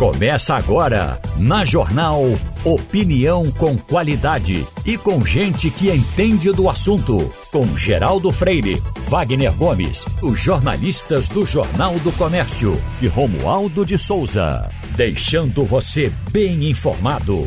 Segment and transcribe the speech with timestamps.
[0.00, 2.22] Começa agora, na Jornal
[2.64, 7.30] Opinião com qualidade e com gente que entende do assunto.
[7.52, 14.70] Com Geraldo Freire, Wagner Gomes, os jornalistas do Jornal do Comércio e Romualdo de Souza.
[14.96, 17.46] Deixando você bem informado.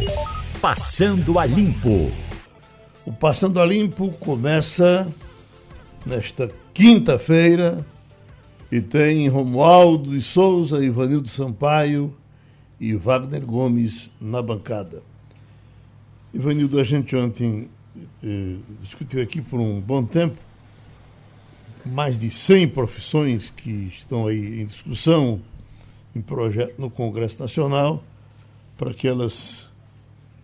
[0.61, 2.07] Passando a Limpo.
[3.04, 5.07] O Passando a Limpo começa
[6.05, 7.83] nesta quinta-feira
[8.71, 12.13] e tem Romualdo de Souza, Ivanildo Sampaio
[12.83, 15.01] e Wagner Gomes na bancada.
[16.33, 17.69] Ivanildo, a gente ontem
[18.21, 20.36] eh, discutiu aqui por um bom tempo
[21.86, 25.39] mais de 100 profissões que estão aí em discussão,
[26.14, 28.04] em projeto no Congresso Nacional,
[28.78, 29.70] para que elas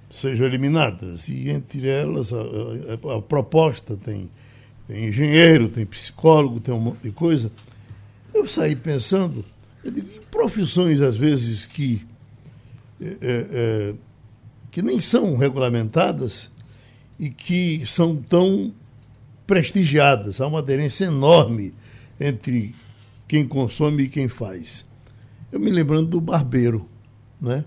[0.10, 1.28] sejam eliminadas.
[1.28, 4.30] E entre elas, a, a, a proposta tem,
[4.88, 7.52] tem engenheiro, tem psicólogo, tem um monte de coisa.
[8.34, 9.44] Eu saí pensando,
[9.84, 12.08] eu digo, profissões às vezes que
[13.02, 13.96] é, é,
[14.72, 16.52] que nem são regulamentadas
[17.18, 18.74] e que são tão
[19.48, 20.40] prestigiadas.
[20.40, 21.74] Há uma aderência enorme
[22.20, 22.76] entre
[23.28, 24.86] quem consome e quem faz.
[25.52, 26.88] Eu me lembrando do barbeiro,
[27.42, 27.66] né?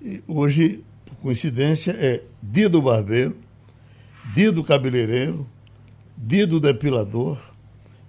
[0.00, 3.36] E hoje, por coincidência, é dia do barbeiro,
[4.34, 5.46] dia do cabeleireiro,
[6.16, 7.38] dia do depilador,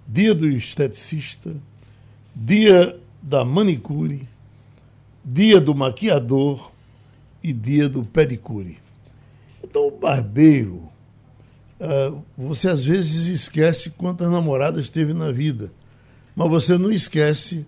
[0.06, 1.56] dia do esteticista,
[2.34, 4.28] dia da manicure,
[5.30, 6.72] dia do maquiador
[7.42, 8.78] e dia do pedicure.
[9.62, 10.88] Então, o barbeiro,
[11.80, 15.70] uh, você às vezes esquece quantas namoradas teve na vida,
[16.34, 17.66] mas você não esquece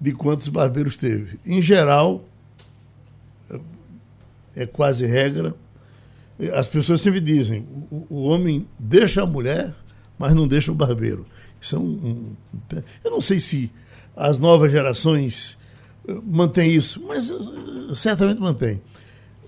[0.00, 1.38] de quantos barbeiros teve.
[1.44, 2.24] Em geral,
[4.56, 5.54] é quase regra,
[6.54, 9.74] as pessoas sempre dizem: o, o homem deixa a mulher,
[10.18, 11.26] mas não deixa o barbeiro.
[11.60, 12.36] Isso é um, um,
[13.04, 13.70] eu não sei se
[14.16, 15.58] as novas gerações
[16.24, 18.80] mantém isso, mas uh, certamente mantém.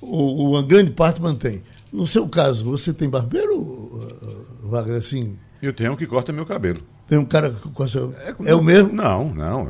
[0.01, 1.63] Ou uma grande parte mantém.
[1.93, 5.37] No seu caso, você tem barbeiro, uh, Wagner, assim?
[5.63, 6.81] Eu tenho um que corta meu cabelo.
[7.09, 8.93] Tem um cara que corta É, é o mesmo?
[8.93, 9.69] Não, não.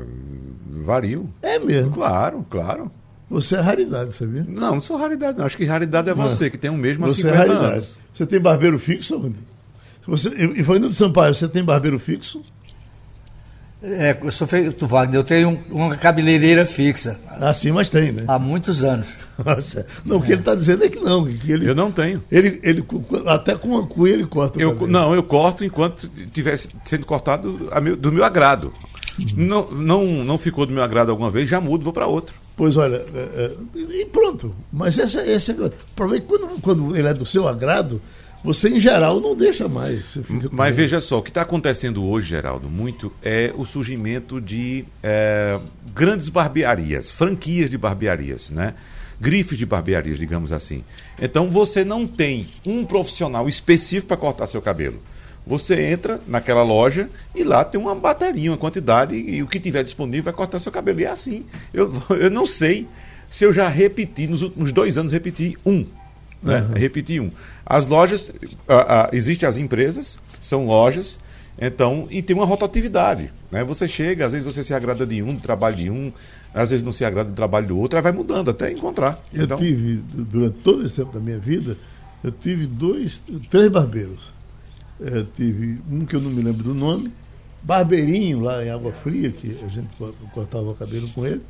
[0.84, 1.32] Vario.
[1.42, 1.90] É mesmo?
[1.90, 2.90] Claro, claro.
[3.30, 4.44] Você é raridade, sabia?
[4.46, 5.46] Não, não sou raridade, não.
[5.46, 6.50] Acho que raridade é você, não.
[6.50, 7.72] que tem o mesmo há você 50 é raridade.
[7.74, 7.98] anos.
[8.12, 9.36] Você tem barbeiro fixo, onde?
[10.06, 12.42] Você, e Fernando Sampaio, você tem barbeiro fixo?
[13.82, 17.18] É, eu sou feito, Wagner, eu tenho uma cabeleireira fixa.
[17.30, 18.24] Ah, sim, mas tem, né?
[18.28, 19.08] Há muitos anos.
[19.42, 19.86] Nossa.
[20.04, 21.24] Não, o que ele está dizendo é que não.
[21.24, 22.22] Que ele, eu não tenho.
[22.30, 22.84] Ele, ele,
[23.26, 28.22] até com cuia ele corta eu, Não, eu corto enquanto estivesse sendo cortado do meu
[28.22, 28.72] agrado.
[29.18, 29.26] Uhum.
[29.46, 32.34] Não, não, não ficou do meu agrado alguma vez, já mudo, vou para outro.
[32.56, 34.54] Pois olha, é, é, e pronto.
[34.70, 38.00] Mas essa, essa, é que quando, quando ele é do seu agrado,
[38.42, 40.18] você, em geral, não deixa mais.
[40.50, 45.58] Mas veja só, o que está acontecendo hoje, Geraldo, muito é o surgimento de é,
[45.94, 48.74] grandes barbearias, franquias de barbearias, né?
[49.20, 50.82] grifes de barbearias, digamos assim.
[51.20, 54.98] Então você não tem um profissional específico para cortar seu cabelo.
[55.46, 59.82] Você entra naquela loja e lá tem uma bateria, uma quantidade, e o que tiver
[59.82, 61.00] disponível vai cortar seu cabelo.
[61.00, 61.44] E é assim.
[61.72, 62.86] Eu, eu não sei
[63.30, 65.84] se eu já repeti, nos últimos dois anos, repeti um
[66.42, 66.60] né?
[66.60, 66.74] Uhum.
[66.74, 67.30] Repetir um.
[67.64, 71.18] As lojas, uh, existem as empresas, são lojas,
[71.60, 73.30] então, e tem uma rotatividade.
[73.50, 73.62] Né?
[73.64, 76.12] Você chega, às vezes você se agrada de um, do trabalho de um,
[76.54, 79.22] às vezes não se agrada do trabalho do outro, aí vai mudando até encontrar.
[79.32, 79.58] Eu então...
[79.58, 81.76] tive, durante todo esse tempo da minha vida,
[82.24, 84.32] eu tive dois, três barbeiros.
[85.00, 87.10] É, tive um que eu não me lembro do nome,
[87.62, 89.88] Barbeirinho, lá em Água Fria, que a gente
[90.32, 91.42] cortava o cabelo com ele.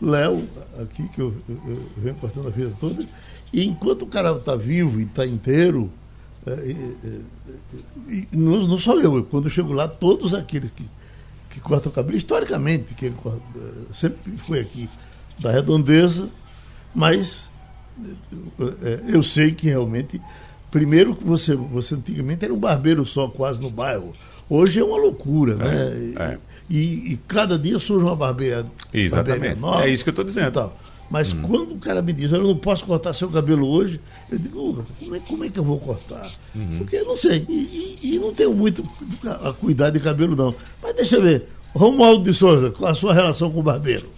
[0.00, 0.42] Léo,
[0.80, 3.04] aqui, que eu, eu, eu venho cortando a vida toda.
[3.52, 5.90] E enquanto o cara está vivo e está inteiro,
[6.46, 10.84] é, é, é, não, não sou eu, quando eu chego lá, todos aqueles que,
[11.50, 14.88] que cortam o cabelo, historicamente, que ele é, sempre foi aqui
[15.38, 16.28] da redondeza,
[16.94, 17.46] mas
[18.82, 20.20] é, eu sei que realmente,
[20.70, 24.12] primeiro que você, você antigamente era um barbeiro só quase no bairro.
[24.48, 26.36] Hoje é uma loucura, né?
[26.68, 29.30] E, e, cada dia surge uma barbeira, Exatamente.
[29.30, 29.84] Barbeira nova.
[29.84, 30.72] É isso que eu estou dizendo.
[31.12, 31.42] Mas hum.
[31.42, 34.00] quando o cara me diz, eu não posso cortar seu cabelo hoje,
[34.30, 36.26] eu digo, como é, como é que eu vou cortar?
[36.54, 36.78] Uhum.
[36.78, 37.44] Porque eu não sei.
[37.50, 38.82] E, e, e, não tenho muito
[39.44, 40.54] a cuidar de cabelo, não.
[40.82, 41.46] Mas deixa eu ver.
[41.74, 44.08] Romualdo de Souza, qual a sua relação com o barbeiro?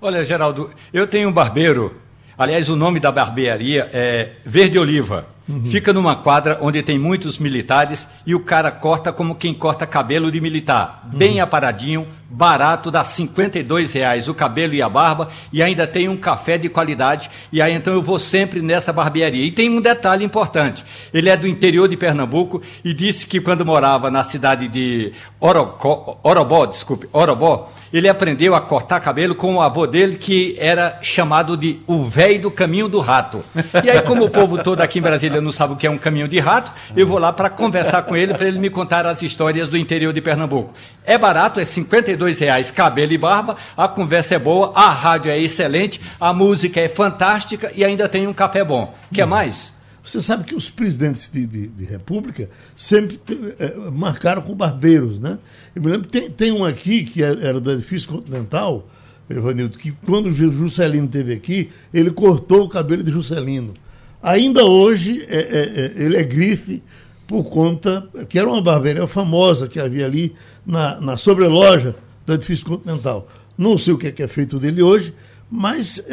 [0.00, 1.94] Olha, Geraldo, eu tenho um barbeiro.
[2.38, 5.26] Aliás, o nome da barbearia é Verde Oliva.
[5.46, 5.70] Uhum.
[5.70, 10.30] Fica numa quadra onde tem muitos militares e o cara corta como quem corta cabelo
[10.30, 11.02] de militar.
[11.04, 11.18] Uhum.
[11.18, 16.16] Bem aparadinho, barato, dá 52 reais o cabelo e a barba, e ainda tem um
[16.16, 19.44] café de qualidade, e aí então eu vou sempre nessa barbearia.
[19.44, 23.64] E tem um detalhe importante, ele é do interior de Pernambuco e disse que quando
[23.64, 29.62] morava na cidade de Orocó, Orobó, desculpe, Orobó, ele aprendeu a cortar cabelo com o
[29.62, 33.42] avô dele, que era chamado de o velho do caminho do rato.
[33.82, 35.96] E aí, como o povo todo aqui em Brasília não sabe o que é um
[35.96, 39.22] caminho de rato, eu vou lá para conversar com ele, para ele me contar as
[39.22, 40.74] histórias do interior de Pernambuco.
[41.04, 45.38] É barato, é 52 reais cabelo e barba, a conversa é boa, a rádio é
[45.38, 48.94] excelente, a música é fantástica e ainda tem um café bom.
[49.12, 49.72] Quer mais?
[50.02, 53.20] Você sabe que os presidentes de, de, de república sempre
[53.58, 55.38] é, marcaram com barbeiros, né?
[55.76, 58.88] Eu me lembro, tem, tem um aqui que é, era do edifício continental,
[59.28, 63.74] Evanildo, que quando o Juscelino esteve aqui, ele cortou o cabelo de Juscelino.
[64.22, 66.82] Ainda hoje, é, é, ele é grife
[67.26, 70.34] por conta, que era uma barbearia famosa que havia ali
[70.64, 71.94] na, na sobreloja
[72.28, 73.26] do edifício continental.
[73.56, 75.14] Não sei o que é, que é feito dele hoje,
[75.50, 76.04] mas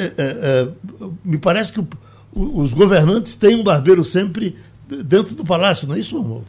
[1.23, 1.87] me parece que o,
[2.33, 4.55] os governantes têm um barbeiro sempre
[4.87, 6.43] dentro do palácio, não é isso, amor?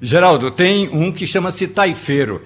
[0.00, 2.42] Geraldo, tem um que chama-se taifeiro.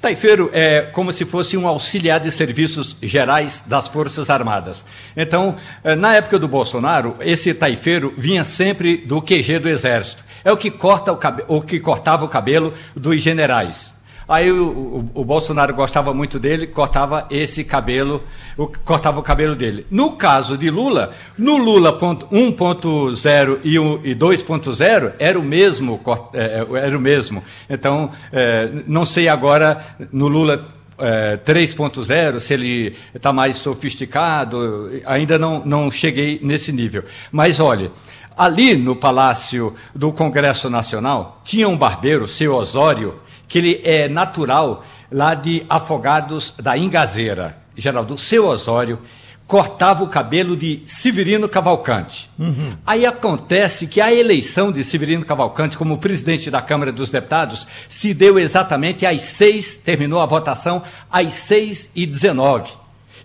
[0.00, 4.84] Taifeiro é como se fosse um auxiliar de serviços gerais das Forças Armadas.
[5.16, 10.24] Então, eh, na época do Bolsonaro, esse taifeiro vinha sempre do QG do Exército.
[10.44, 13.94] É o que, corta o, o que cortava o cabelo dos generais.
[14.32, 18.22] Aí o, o, o, Bolsonaro gostava muito dele, cortava esse cabelo,
[18.56, 19.86] o, cortava o cabelo dele.
[19.90, 23.74] No caso de Lula, no Lula 1.0 e,
[24.08, 26.00] e 2.0 era o mesmo,
[26.32, 27.44] é, é, era o mesmo.
[27.68, 30.66] Então, é, não sei agora no Lula
[30.98, 37.04] é, 3.0, se ele está mais sofisticado, ainda não, não cheguei nesse nível.
[37.30, 37.92] Mas olha,
[38.34, 43.20] ali no Palácio do Congresso Nacional, tinha um barbeiro, seu Osório,
[43.52, 47.58] que ele é natural lá de Afogados da Ingazeira.
[47.76, 48.98] Geraldo, seu Osório
[49.46, 52.30] cortava o cabelo de Severino Cavalcante.
[52.38, 52.72] Uhum.
[52.86, 58.14] Aí acontece que a eleição de Severino Cavalcante como presidente da Câmara dos Deputados se
[58.14, 62.72] deu exatamente às seis, terminou a votação às seis e dezenove.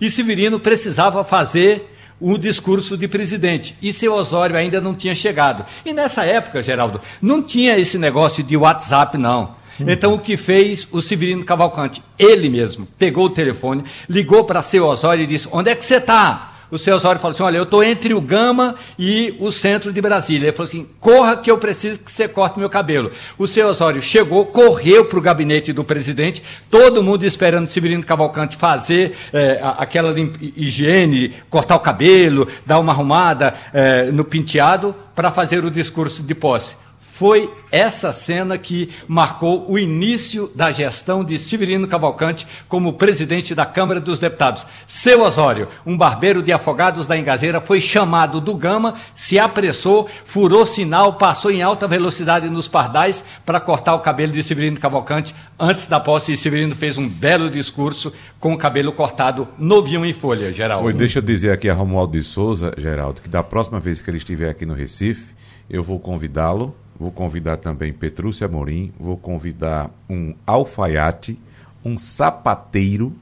[0.01, 3.77] E Severino precisava fazer o discurso de presidente.
[3.81, 5.65] E seu Osório ainda não tinha chegado.
[5.85, 9.56] E nessa época, Geraldo, não tinha esse negócio de WhatsApp, não.
[9.79, 12.01] Então, o que fez o Severino Cavalcante?
[12.18, 15.97] Ele mesmo pegou o telefone, ligou para seu Osório e disse: Onde é que você
[15.97, 16.53] está?
[16.69, 20.01] O seu Osório falou assim: Olha, eu estou entre o Gama e o centro de
[20.01, 20.47] Brasília.
[20.47, 23.12] Ele falou assim: Corra que eu preciso que você corte meu cabelo.
[23.38, 28.03] O seu Osório chegou, correu para o gabinete do presidente, todo mundo esperando o Severino
[28.03, 30.13] Cavalcante fazer é, aquela
[30.56, 36.35] higiene, cortar o cabelo, dar uma arrumada é, no penteado para fazer o discurso de
[36.35, 36.75] posse.
[37.18, 43.66] Foi essa cena que marcou o início da gestão de Severino Cavalcante como presidente da
[43.66, 44.68] Câmara dos Deputados.
[44.86, 50.64] Seu Osório, um barbeiro de afogados da Engazeira, foi chamado do Gama, se apressou, furou
[50.64, 55.34] sinal, passou em alta velocidade nos pardais para cortar o cabelo de Severino Cavalcante.
[55.60, 60.14] Antes da posse, e Severino fez um belo discurso com o cabelo cortado novinho em
[60.14, 60.86] folha, Geraldo.
[60.86, 64.10] Oi, deixa eu dizer aqui a Romualdo de Souza, Geraldo, que da próxima vez que
[64.12, 65.36] ele estiver aqui no Recife,
[65.68, 71.38] eu vou convidá-lo Vou convidar também Petrúcia Amorim, vou convidar um alfaiate,
[71.85, 73.13] um sapateiro,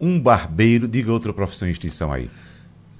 [0.00, 2.28] um barbeiro, diga outra profissão em extinção aí.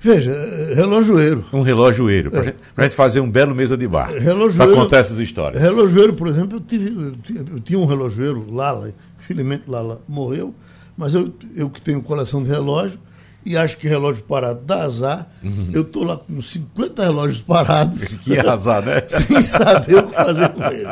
[0.01, 0.35] Veja,
[0.75, 1.45] relojoeiro.
[1.53, 2.55] Um relojoeiro, para é.
[2.77, 4.11] a gente fazer um belo mesa de bar.
[4.57, 5.63] Para contar essas histórias.
[5.63, 7.17] Relojoeiro, por exemplo, eu, tive,
[7.53, 10.53] eu, tinha um relojoeiro, Lala, infelizmente Lala morreu,
[10.97, 12.99] mas eu, eu que tenho coleção de relógio,
[13.45, 15.27] e acho que relógio parado dá azar.
[15.43, 15.71] Uhum.
[15.73, 18.03] Eu estou lá com 50 relógios parados.
[18.23, 19.03] Que azar, né?
[19.09, 20.87] sem saber o que fazer com ele.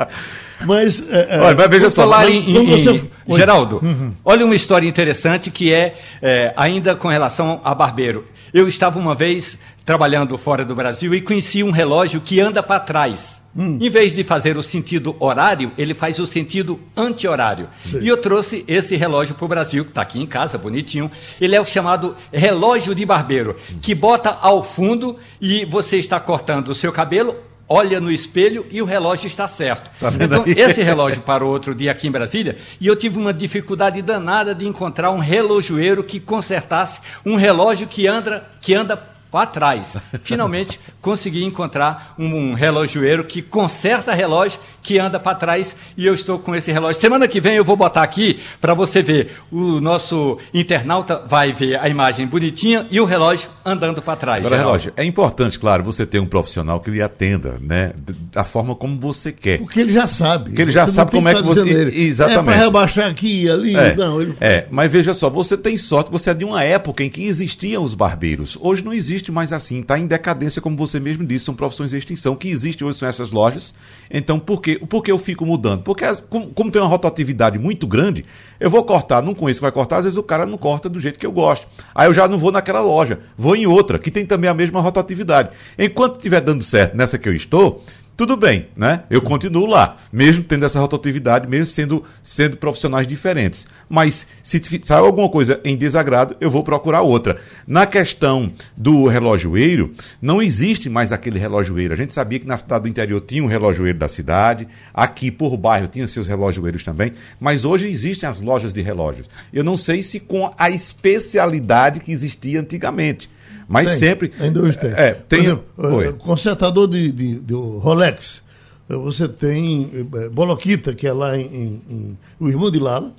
[0.67, 3.05] Mas, é, é olha, mas veja só, lá em, em, você...
[3.29, 4.13] Geraldo, uhum.
[4.25, 8.27] olha uma história interessante que é, é, ainda com relação a barbeiro.
[8.53, 12.81] Eu estava uma vez trabalhando fora do Brasil e conheci um relógio que anda para
[12.81, 13.40] trás.
[13.57, 13.79] Hum.
[13.81, 17.69] Em vez de fazer o sentido horário, ele faz o sentido anti-horário.
[18.01, 21.11] E eu trouxe esse relógio para o Brasil, que está aqui em casa, bonitinho.
[21.41, 26.69] Ele é o chamado relógio de barbeiro, que bota ao fundo e você está cortando
[26.69, 27.37] o seu cabelo,
[27.69, 29.91] olha no espelho e o relógio está certo.
[30.01, 30.55] Tá então, aí?
[30.57, 34.67] esse relógio parou outro dia aqui em Brasília e eu tive uma dificuldade danada de
[34.67, 39.97] encontrar um relojoeiro que consertasse um relógio que anda, que anda para trás.
[40.23, 46.15] Finalmente consegui encontrar um, um relojoeiro que conserta relógio que anda para trás e eu
[46.15, 47.01] estou com esse relógio.
[47.01, 49.33] Semana que vem eu vou botar aqui para você ver.
[49.51, 54.45] O nosso internauta vai ver a imagem bonitinha e o relógio andando para trás.
[54.45, 57.93] Agora, relógio, é importante, claro, você ter um profissional que lhe atenda, né?
[58.33, 59.59] Da forma como você quer.
[59.59, 60.51] Porque ele já sabe.
[60.51, 61.61] Porque ele já sabe como que é que você.
[61.61, 62.41] ele, Exatamente.
[62.41, 63.77] É para rebaixar aqui e ali.
[63.77, 64.35] É, Não, ele...
[64.41, 67.85] é, mas veja só, você tem sorte, você é de uma época em que existiam
[67.85, 68.57] os barbeiros.
[68.61, 71.99] Hoje não existe mais assim, está em decadência, como você mesmo disse, são profissões de
[71.99, 72.35] extinção.
[72.37, 73.75] Que existe hoje são essas lojas.
[74.11, 75.83] Então, por que, por que eu fico mudando?
[75.83, 78.25] Porque, as- como, como tem uma rotatividade muito grande,
[78.59, 80.99] eu vou cortar, não conheço que vai cortar, às vezes o cara não corta do
[81.01, 81.67] jeito que eu gosto.
[81.95, 84.81] Aí eu já não vou naquela loja, vou em outra, que tem também a mesma
[84.81, 85.51] rotatividade.
[85.79, 87.85] Enquanto estiver dando certo nessa que eu estou,
[88.17, 89.05] tudo bem, né?
[89.09, 93.67] Eu continuo lá, mesmo tendo essa rotatividade, mesmo sendo, sendo profissionais diferentes.
[93.89, 97.39] Mas se sair alguma coisa em desagrado, eu vou procurar outra.
[97.67, 101.95] Na questão do relojoeiro, não existe mais aquele relojoeiro.
[101.95, 105.57] A gente sabia que na cidade do interior tinha um relojoeiro da cidade, aqui por
[105.57, 109.29] bairro tinha seus relojoeiros também, mas hoje existem as lojas de relógios.
[109.53, 113.31] Eu não sei se com a especialidade que existia antigamente.
[113.73, 114.33] Mas Tem, sempre.
[114.41, 114.91] Ainda hoje tem.
[114.91, 115.41] É, tem.
[115.45, 116.09] Exemplo, Oi.
[116.09, 118.43] eh, consertador de, de, de Rolex.
[118.89, 119.89] eh, Você tem
[120.33, 123.13] Boloquita, que é lá em, em- o irmão de Lala,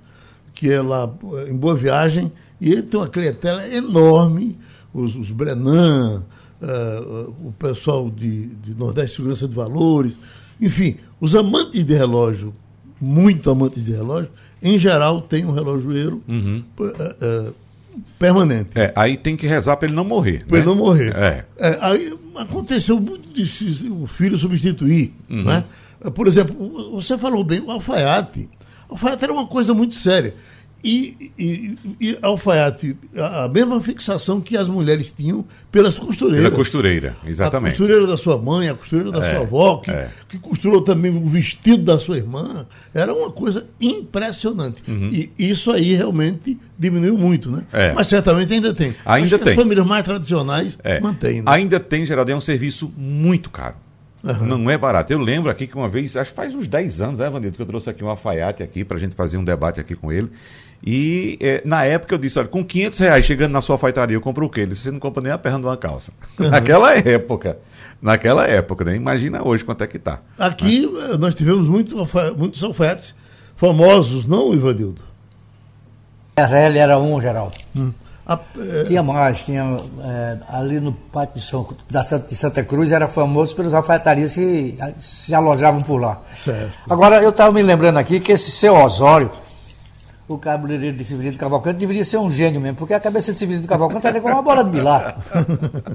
[0.53, 1.10] que é lá
[1.50, 4.58] em Boa Viagem, e ele tem uma clientela enorme,
[4.93, 6.24] os, os Brenan,
[6.62, 7.00] eh,
[7.46, 10.17] o pessoal de, de Nordeste Segurança de Valores,
[10.60, 12.53] enfim, os amantes de relógio,
[13.00, 14.29] muito amantes de relógio,
[14.62, 17.50] em geral tem um relojoeiro eh, eh,
[18.17, 20.45] permanente É, aí tem que rezar para ele não morrer.
[20.45, 20.71] para ele né?
[20.74, 21.15] não morrer.
[21.15, 21.45] É.
[21.57, 25.13] É, aí aconteceu muito de o filho substituir.
[25.29, 25.43] Uhum.
[25.43, 25.63] Né?
[26.13, 28.50] Por exemplo, você falou bem, o alfaiate.
[28.89, 30.33] O alfaiate era uma coisa muito séria.
[30.83, 36.45] E, e, e alfaiate, a a mesma fixação que as mulheres tinham pelas costureiras.
[36.45, 37.71] Pela costureira, A exatamente.
[37.73, 40.09] costureira da sua mãe, a costureira da É, sua avó, que, é.
[40.27, 42.65] que costurou também o vestido da sua irmã.
[42.93, 44.81] Era uma coisa impressionante.
[44.88, 47.63] E isso aí realmente diminuiu muito, né?
[47.73, 47.79] Uhum.
[47.79, 47.93] É.
[47.93, 48.95] Mas certamente ainda tem.
[49.05, 49.53] Ainda Acho que tem.
[49.53, 51.00] As famílias mais tradicionais É.
[51.00, 51.38] mantêm.
[51.38, 51.43] Né?
[51.45, 53.75] Ainda tem, Geraldo, é um serviço muito caro.
[54.23, 55.11] Não é barato.
[55.11, 57.61] Eu lembro aqui que uma vez, acho que faz uns 10 anos, né, Vanildo, que
[57.63, 60.29] eu trouxe aqui um alfaiate aqui para a gente fazer um debate aqui com ele.
[60.83, 64.21] E eh, na época eu disse, olha, com 500 reais chegando na sua alfaiataria, eu
[64.21, 64.61] compro o quê?
[64.61, 66.11] Ele disse, você não compra nem a perna de uma calça.
[66.39, 67.59] Naquela época.
[68.01, 68.95] Naquela época, né?
[68.95, 70.19] Imagina hoje quanto é que tá.
[70.39, 73.13] Aqui eh, nós tivemos muitos, alfa- muitos alfaiates
[73.55, 75.03] famosos, não, Ivanildo?
[76.35, 77.53] RL era um, Geraldo.
[78.25, 82.63] A- eh, Tinha mais, tinha é, ali no Pátio de, São, da Santa, de Santa
[82.63, 86.19] Cruz, era famoso pelos alfaiatarias que se alojavam por lá.
[86.43, 86.71] Certo.
[86.89, 89.29] Agora, eu estava me lembrando aqui que esse seu Osório,
[90.35, 93.67] o cabeleireiro de Severino Cavalcante, deveria ser um gênio mesmo, porque a cabeça de Severino
[93.67, 95.17] Cavalcante era como uma bola de bilar.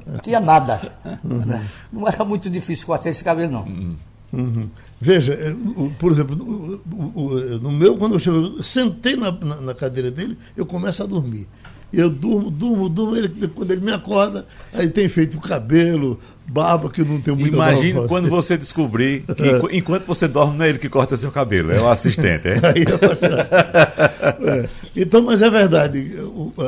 [0.07, 0.93] Não tinha nada.
[1.25, 1.65] né?
[1.93, 3.97] Não era muito difícil cortar esse cabelo, não.
[4.33, 4.69] Uhum.
[5.01, 5.55] Veja, eh,
[5.99, 6.81] por exemplo,
[7.15, 11.03] o- no meu, quando eu chego, eu sentei na, na- na cadeira dele, eu começo
[11.03, 11.47] a dormir.
[11.93, 16.89] Eu durmo, durmo, durmo, ele, quando ele me acorda, aí tem feito o cabelo, barba,
[16.91, 18.09] que eu não tenho muita Imagine barba.
[18.09, 21.73] quando você descobrir que enqu- enquanto você dorme, não é ele que corta seu cabelo,
[21.73, 22.47] é o assistente.
[22.49, 22.57] É?
[24.47, 24.69] É.
[24.97, 26.15] Então, mas é verdade.
[26.21, 26.63] O, a-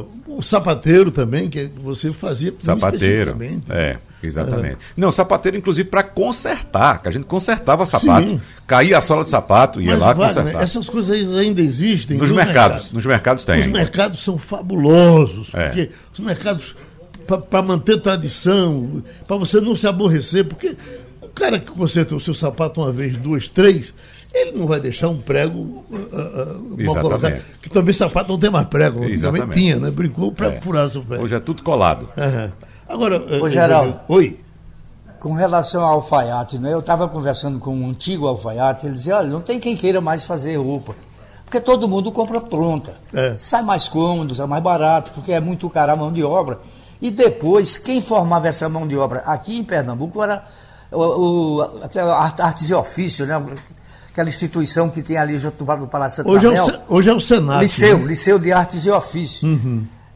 [0.00, 3.30] a- o sapateiro também, que você fazia Sapateiro.
[3.30, 3.66] especificamente.
[3.70, 4.78] É, exatamente.
[4.96, 8.28] Não, sapateiro, inclusive, para consertar, que a gente consertava sapato.
[8.28, 8.40] Sim.
[8.66, 10.62] Caía a sola de sapato, ia Mas, lá Wagner, consertar.
[10.62, 12.16] essas coisas ainda existem.
[12.16, 13.58] Nos mercados, nos mercados tem.
[13.60, 13.78] Os ainda.
[13.78, 15.66] mercados são fabulosos, É.
[15.66, 16.74] porque os mercados,
[17.24, 20.76] para manter tradição, para você não se aborrecer, porque
[21.22, 23.94] o cara que conserta o seu sapato uma vez, duas, três,
[24.32, 27.00] ele não vai deixar um prego ah, ah, mal Exatamente.
[27.00, 27.42] colocado.
[27.62, 29.90] Que também sapato não tem mais prego, também tinha, né?
[29.90, 30.60] Brincou para É.
[30.60, 31.18] furar seu pé.
[31.18, 32.08] Hoje é tudo colado.
[32.18, 32.52] Aham.
[32.88, 33.98] Agora, eh, Ô, Geraldo.
[34.08, 34.38] Oi.
[35.20, 36.74] Com relação ao alfaiate, né?
[36.74, 40.26] eu estava conversando com um antigo alfaiate, ele dizia, olha, não tem quem queira mais
[40.26, 40.94] fazer roupa.
[41.44, 42.94] Porque todo mundo compra pronta.
[43.12, 43.34] É.
[43.38, 46.58] Sai mais cômodo, sai mais barato, porque é muito caro a mão de obra.
[47.04, 50.42] E depois, quem formava essa mão de obra aqui em Pernambuco era
[50.90, 51.62] o, o,
[52.38, 53.34] artes e ofício, né?
[54.10, 57.20] aquela instituição que tem ali junto do Palácio Santo Hoje é, o, hoje é o
[57.20, 57.60] Senado.
[57.60, 58.06] Liceu, né?
[58.06, 59.46] Liceu de Artes e Ofício.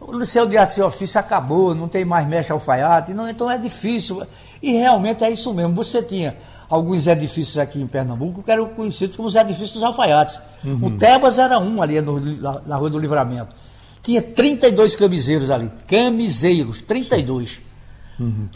[0.00, 3.58] O Liceu de Artes e Ofício acabou, não tem mais mexe alfaiate, não, então é
[3.58, 4.22] difícil.
[4.62, 5.74] E realmente é isso mesmo.
[5.74, 6.34] Você tinha
[6.70, 10.40] alguns edifícios aqui em Pernambuco que eram conhecidos como os edifícios dos alfaiates.
[10.80, 13.54] O Tebas era um ali no- na, na Rua do Livramento.
[14.08, 15.70] Tinha 32 camiseiros ali.
[15.86, 17.60] Camiseiros, 32.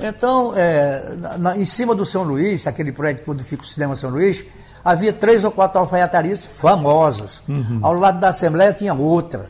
[0.00, 4.08] Então, é, na- em cima do São Luís, aquele prédio onde fica o Cinema São
[4.08, 4.46] Luís,
[4.82, 7.42] havia três ou quatro alfaiatarias famosas.
[7.82, 9.44] Ao lado da Assembleia tinha outra.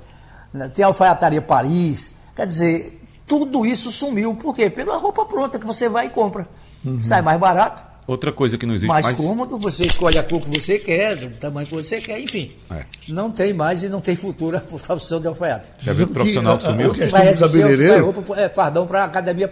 [0.52, 2.11] né, Tinha a Alfaiataria Paris.
[2.35, 4.35] Quer dizer, Tudo isso sumiu.
[4.35, 4.68] Por quê?
[4.68, 6.47] Pela roupa pronta que você vai e compra.
[7.00, 9.16] Sai mais barato, Outra coisa que não existe mais mais.
[9.16, 12.50] cômodo, você escolhe a cor que você quer, do tamanho que você quer, enfim.
[12.71, 12.85] É.
[13.09, 15.71] Não tem mais e não tem futuro a profissão de alfaiate.
[15.78, 16.92] Já viu o profissional que Que, sumiu?
[16.92, 19.50] Que vai é o que faz cabeleireiro- roupa, é, fardão para a Academia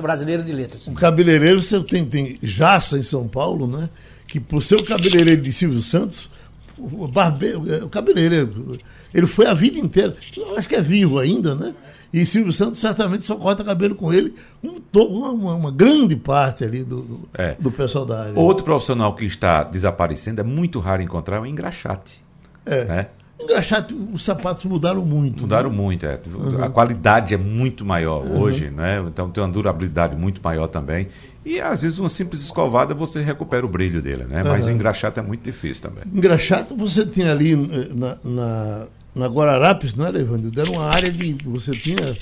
[0.00, 0.86] Brasileira de Letras.
[0.88, 3.88] O cabeleireiro, você tem, tem Jaça em São Paulo, né?
[4.26, 6.28] Que por ser o cabeleireiro de Silvio Santos,
[6.76, 8.76] o, barbeiro, o cabeleireiro,
[9.14, 10.14] ele foi a vida inteira.
[10.56, 11.72] Acho que é vivo ainda, né?
[12.12, 14.34] E Silvio Santos certamente só corta cabelo com ele
[14.64, 17.54] um, uma, uma- grande parte ali do, do, É.
[17.60, 18.38] do pessoal da área.
[18.38, 22.22] Outro profissional que está desaparecendo, é muito raro encontrar, é o engraxate.
[22.64, 22.84] É.
[22.84, 23.06] né?
[23.40, 25.42] Engraxate, os sapatos mudaram muito.
[25.42, 25.76] Mudaram né?
[25.76, 26.18] muito, é.
[26.60, 29.04] a qualidade é muito maior hoje, né?
[29.06, 31.08] então tem uma durabilidade muito maior também.
[31.44, 34.42] E às vezes uma simples escovada você recupera o brilho dele, né?
[34.42, 36.04] Mas o engraxate é muito difícil também.
[36.12, 40.50] Engraxate, você tinha ali eh, na, na, na Guararapes, não era, Evandro?
[40.60, 41.36] Era uma área de.
[41.44, 42.14] Você tinha.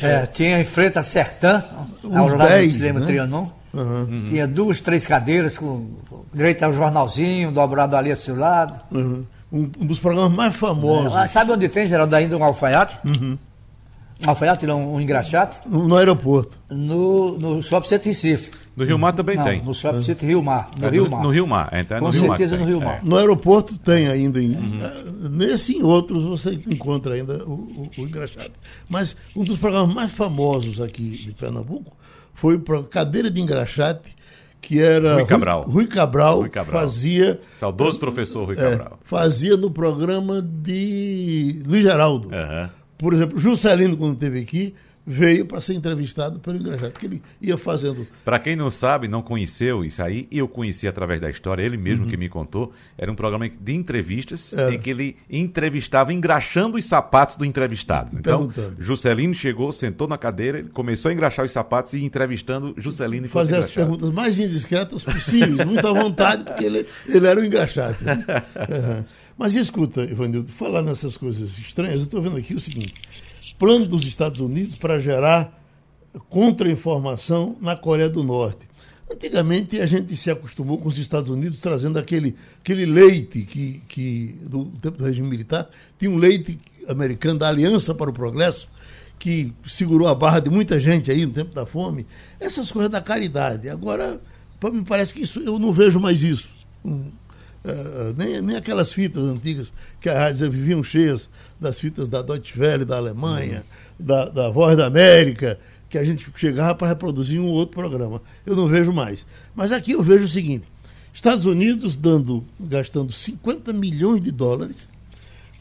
[0.00, 1.62] É, tinha em frente a Sertã,
[2.02, 3.06] ao lado 10, do cinema né?
[3.06, 3.46] Trianon.
[3.74, 4.24] Aham.
[4.26, 5.90] Tinha duas, três cadeiras com
[6.32, 8.80] direito ao jornalzinho, dobrado ali ao seu lado.
[8.90, 9.24] Uhum.
[9.52, 12.98] Um, um dos programas mais famosos Ah, sabe onde tem, Geraldo, ainda um alfaiate?
[13.04, 13.38] Uhum.
[14.24, 15.60] Alfaiate, não, um engraxate?
[15.68, 16.58] no, no aeroporto.
[16.70, 18.50] No, no Shopping Center Recife.
[18.74, 19.62] No Rio Mar também não, tem.
[19.62, 20.70] no Shopping Center Rio Mar.
[20.78, 21.22] No É, Rio Mar.
[21.22, 22.84] No Rio Mar, é, então é Com no Rio Mar certeza que no Rio é.
[22.84, 23.00] Mar.
[23.04, 24.40] No aeroporto tem ainda.
[24.40, 24.78] Em, Uhum.
[24.82, 28.52] eh, Nesse e em outros você encontra ainda o, o, o engraxate.
[28.88, 31.94] Mas um dos programas mais famosos aqui de Pernambuco
[32.34, 34.14] foi para Cadeira de Engraxate,
[34.60, 35.14] que era.
[35.14, 35.62] Rui Cabral.
[35.68, 36.80] Rui Cabral, Rui Cabral.
[36.82, 37.40] fazia.
[37.58, 38.98] Saudoso professor Rui é, Cabral.
[39.04, 42.28] fazia no programa de Luiz Geraldo.
[42.34, 42.70] Aham.
[42.98, 44.74] Por exemplo, Juscelino, quando esteve aqui,
[45.08, 48.04] veio para ser entrevistado pelo engraxate, que ele ia fazendo.
[48.24, 52.02] Para quem não sabe, não conheceu isso aí, eu conheci através da história, ele mesmo
[52.04, 52.10] Uhum.
[52.10, 52.72] que me contou.
[52.98, 54.74] Era um programa de entrevistas Era.
[54.74, 58.16] em que ele entrevistava engraxando os sapatos do entrevistado.
[58.18, 58.52] Então.
[58.80, 63.58] Juscelino chegou, sentou na cadeira, ele começou a engraxar os sapatos e entrevistando Juscelino fazer
[63.58, 68.02] as perguntas mais indiscretas possíveis, muito à vontade, porque ele, ele era o engraxate.
[68.02, 68.24] né?
[69.38, 72.94] Mas escuta, Ivanildo, falar nessas coisas estranhas, eu estou vendo aqui o seguinte:
[73.58, 75.62] plano dos Estados Unidos para gerar
[76.28, 78.66] contra-informação na Coreia do Norte.
[79.10, 84.36] Antigamente a gente se acostumou com os Estados Unidos trazendo aquele, aquele leite que, que,
[84.42, 88.68] do tempo do regime militar, tinha um leite americano da Aliança para o Progresso,
[89.18, 92.06] que segurou a barra de muita gente aí no tempo da fome.
[92.40, 93.68] Essas coisas da caridade.
[93.68, 94.20] Agora,
[94.72, 96.48] me parece que isso, eu não vejo mais isso.
[97.66, 101.28] Eh, nem, nem aquelas fitas antigas que as rádios viviam cheias
[101.60, 103.64] das fitas da Deutsche Welle, da Alemanha,
[103.98, 105.58] da, da Voz da América,
[105.90, 108.22] que a gente chegava para reproduzir um outro programa.
[108.44, 109.26] Eu não vejo mais.
[109.54, 110.64] Mas aqui eu vejo o seguinte:
[111.12, 114.88] Estados Unidos dando, gastando 50 milhões de dólares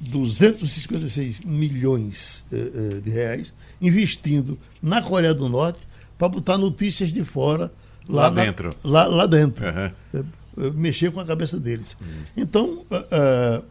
[0.01, 2.55] 256 milhões eh,
[2.97, 5.79] eh, de reais investindo na Coreia do Norte
[6.17, 7.71] para botar notícias de fora
[8.07, 8.75] Lá na- dentro.
[8.83, 9.65] lá, lá dentro.
[9.65, 10.23] Eh, eh,
[10.55, 11.95] mexer com a cabeça deles.
[12.35, 13.61] Então, ah, ah,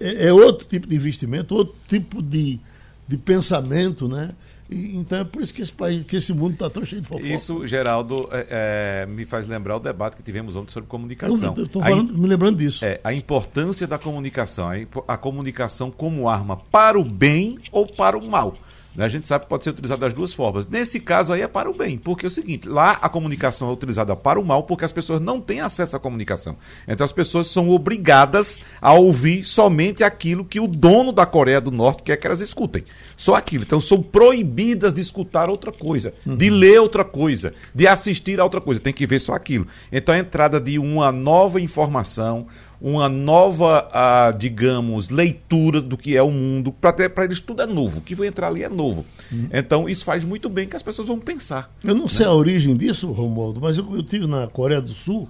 [0.00, 2.58] é, é outro tipo de investimento, outro tipo de,
[3.06, 4.34] de pensamento, né?
[4.70, 7.08] E, então é por isso que esse país, que esse mundo está tão cheio de
[7.08, 7.26] fofoca.
[7.26, 11.54] Isso, Geraldo, é, é, me faz lembrar o debate que tivemos ontem sobre comunicação.
[11.56, 12.84] eu estou me lembrando disso.
[12.84, 18.16] É, a importância da comunicação, a, a comunicação como arma para o bem ou para
[18.18, 18.56] o mal.
[18.98, 19.04] Né?
[19.04, 20.66] A gente sabe que pode ser utilizada das duas formas.
[20.66, 23.72] Nesse caso aí é para o bem, porque é o seguinte, lá a comunicação é
[23.72, 26.56] utilizada para o mal porque as pessoas não têm acesso à comunicação.
[26.86, 31.70] Então as pessoas são obrigadas a ouvir somente aquilo que o dono da Coreia do
[31.70, 32.82] Norte quer que elas escutem.
[33.16, 33.62] Só aquilo.
[33.62, 38.60] Então são proibidas de escutar outra coisa, de ler outra coisa, de assistir a outra
[38.60, 38.80] coisa.
[38.80, 39.68] Tem que ver só aquilo.
[39.92, 42.48] Então a entrada de uma nova informação,
[42.80, 47.98] uma nova, ah, digamos, leitura do que é o mundo, para eles tudo é novo.
[47.98, 49.04] O que vai entrar ali é novo.
[49.52, 51.72] Então isso faz muito bem que as pessoas vão pensar.
[51.84, 55.28] Eu não sei a origem disso, Romualdo, mas eu, eu tive na Coreia do Sul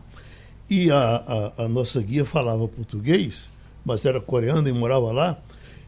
[0.68, 3.48] e a, a, a nossa guia falava português,
[3.84, 5.38] mas era coreana e morava lá.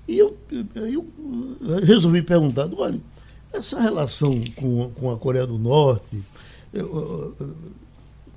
[0.08, 1.06] E eu, eu,
[1.60, 2.98] eu resolvi perguntar, olha,
[3.52, 6.22] essa relação com, com a Coreia do Norte,
[6.72, 7.36] eu,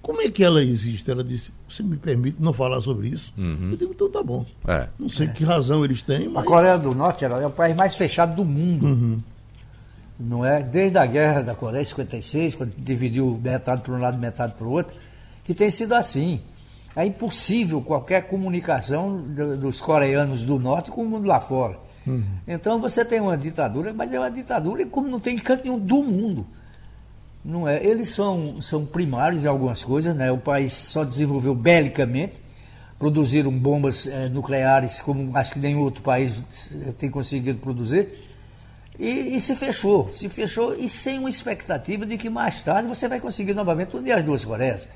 [0.04, 1.10] como é que ela existe?
[1.10, 3.34] Ela disse, você me permite não falar sobre isso?
[3.38, 4.46] Eu digo, então tá bom.
[4.68, 4.88] É.
[5.00, 6.44] Não sei que razão eles têm, A mas...
[6.46, 9.24] Coreia do Norte era, é o país mais fechado do mundo.
[10.20, 10.62] Não é?
[10.62, 14.54] Desde a guerra da Coreia, em 56, quando dividiu metade para um lado e metade
[14.58, 14.96] para o outro,
[15.44, 16.40] que tem sido assim.
[16.96, 21.80] É impossível qualquer comunicação do- dos coreanos do norte com o mundo lá fora.
[22.48, 25.80] Então você tem uma ditadura, mas é uma ditadura como não tem em canto nenhum
[25.80, 26.46] do mundo.
[27.44, 27.84] Não é?
[27.86, 30.32] Eles são, são primários em algumas coisas, né?
[30.32, 32.42] O país só desenvolveu belicamente,
[32.98, 36.34] produziram bombas eh, nucleares como acho que nenhum outro país
[36.72, 38.10] eh, tem conseguido produzir.
[38.98, 43.08] E, e, se fechou, se fechou e sem uma expectativa de que mais tarde você
[43.08, 44.88] vai conseguir novamente unir as duas Coreias.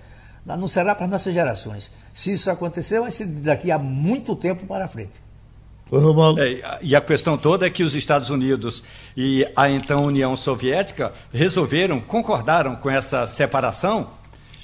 [0.45, 1.91] Não será para nossas gerações.
[2.13, 5.26] Se isso acontecer, vai ser daqui a muito tempo para frente.
[6.39, 8.83] É, e a questão toda é que os Estados Unidos
[9.15, 14.09] e a então União Soviética resolveram, concordaram com essa separação,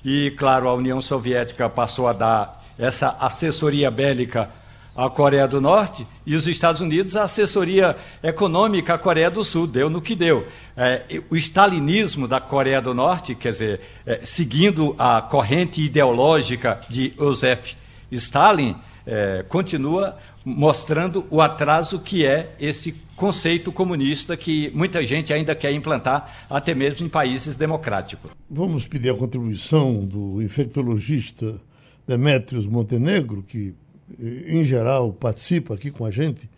[0.03, 4.49] e claro, a União Soviética passou a dar essa assessoria bélica
[4.95, 9.65] à Coreia do Norte e os Estados Unidos a assessoria econômica à Coreia do Sul.
[9.65, 10.45] Deu no que deu.
[10.75, 17.13] É, o stalinismo da Coreia do Norte, quer dizer, é, seguindo a corrente ideológica de
[17.17, 17.73] Joseph
[18.11, 25.55] Stalin, é, continua mostrando o atraso que é esse conceito comunista que muita gente ainda
[25.55, 28.31] quer implantar, até mesmo em países democráticos.
[28.49, 31.61] Vamos pedir a contribuição do infectologista
[32.07, 33.73] Demetrios Montenegro, que
[34.19, 36.49] em geral participa aqui com a gente,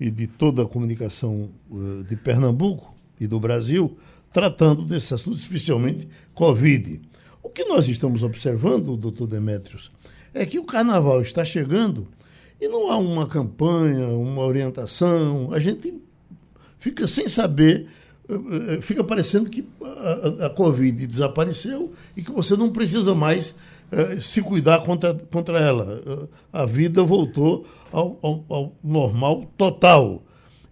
[0.00, 3.98] e de toda a comunicação eh, de Pernambuco e do Brasil,
[4.32, 7.00] tratando desse assunto, especialmente Covid.
[7.42, 9.90] O que nós estamos observando, doutor Demetrios,
[10.32, 12.06] é que o carnaval está chegando
[12.60, 15.50] e não há uma campanha, uma orientação.
[15.52, 15.94] A gente
[16.78, 17.88] fica sem saber,
[18.28, 23.54] eh, eh, fica parecendo que a, a Covid desapareceu e que você não precisa mais
[23.92, 26.28] uh, se cuidar contra, contra ela.
[26.52, 30.22] A vida voltou ao, ao, ao, normal total.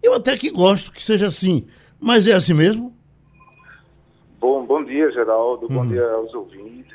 [0.02, 1.66] Eu até que gosto que seja assim,
[2.00, 2.94] mas é assim mesmo?
[4.40, 5.68] Bom, bom dia, Geraldo.
[5.68, 5.88] Bom uhum.
[5.88, 6.94] dia aos ouvintes.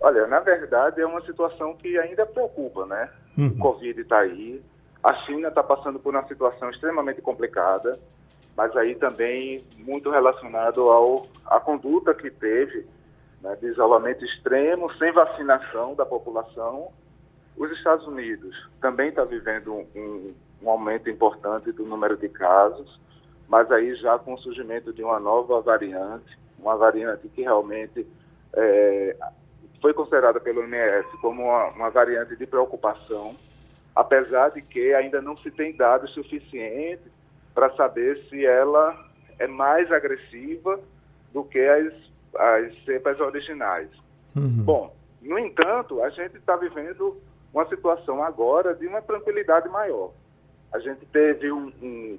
[0.00, 3.10] Olha, na verdade é uma situação que ainda preocupa, né?
[3.36, 3.48] Uhum.
[3.48, 4.62] O Covid está aí,
[5.02, 7.98] a China está passando por uma situação extremamente complicada,
[8.56, 12.86] mas aí também muito relacionado ao a conduta que teve
[13.40, 16.90] né, de isolamento extremo, sem vacinação da população.
[17.56, 23.00] Os Estados Unidos também está vivendo um, um aumento importante do número de casos,
[23.48, 28.06] mas aí já com o surgimento de uma nova variante, uma variante que realmente
[28.52, 29.16] é,
[29.80, 33.36] foi considerada pelo OMS como uma, uma, variante de preocupação,
[33.94, 37.10] apesar de que ainda não se tem dados suficientes
[37.54, 38.96] para saber se ela
[39.38, 40.80] é mais agressiva
[41.32, 41.92] do que as,
[42.36, 43.88] as cepas originais.
[44.36, 44.62] Uhum.
[44.64, 47.16] Bom, no entanto, a gente está vivendo
[47.52, 50.12] uma situação agora de uma tranquilidade maior.
[50.72, 52.18] A gente teve um, um,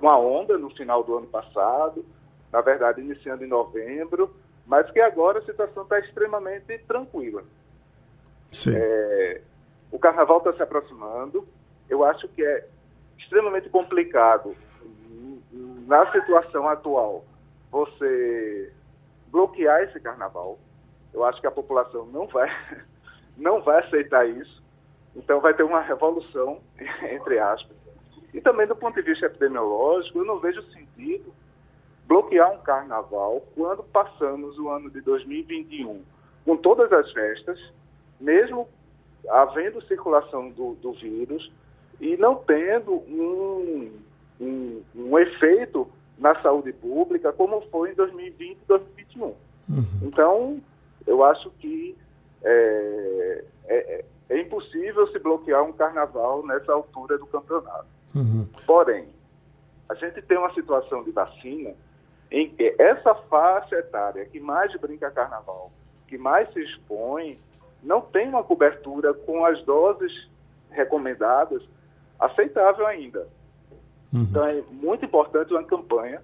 [0.00, 2.04] uma onda no final do ano passado,
[2.52, 4.34] na verdade iniciando em novembro,
[4.68, 7.42] mas que agora a situação está extremamente tranquila.
[8.76, 9.40] É,
[9.90, 11.48] o carnaval está se aproximando.
[11.88, 12.66] Eu acho que é
[13.16, 14.54] extremamente complicado,
[15.86, 17.24] na situação atual,
[17.70, 18.70] você
[19.28, 20.58] bloquear esse carnaval.
[21.14, 22.50] Eu acho que a população não vai,
[23.38, 24.62] não vai aceitar isso.
[25.16, 26.60] Então vai ter uma revolução,
[27.10, 27.74] entre aspas.
[28.34, 31.32] E também do ponto de vista epidemiológico, eu não vejo sentido
[32.08, 36.02] bloquear um carnaval quando passamos o ano de 2021
[36.44, 37.60] com todas as festas,
[38.18, 38.66] mesmo
[39.28, 41.52] havendo circulação do, do vírus
[42.00, 43.92] e não tendo um,
[44.40, 49.26] um, um, efeito na saúde pública como foi em 2020 e 2021.
[49.26, 49.84] Uhum.
[50.02, 50.60] Então,
[51.06, 51.94] eu acho que
[52.42, 57.86] é, é, é, impossível se bloquear um carnaval nessa altura do campeonato.
[58.14, 58.46] Uhum.
[58.66, 59.08] Porém,
[59.90, 61.74] a gente tem uma situação de vacina
[62.30, 65.72] em que essa faixa etária que mais brinca carnaval,
[66.06, 67.38] que mais se expõe,
[67.82, 70.12] não tem uma cobertura com as doses
[70.70, 71.62] recomendadas
[72.18, 73.26] aceitável ainda.
[74.12, 74.22] Uhum.
[74.22, 76.22] Então é muito importante uma campanha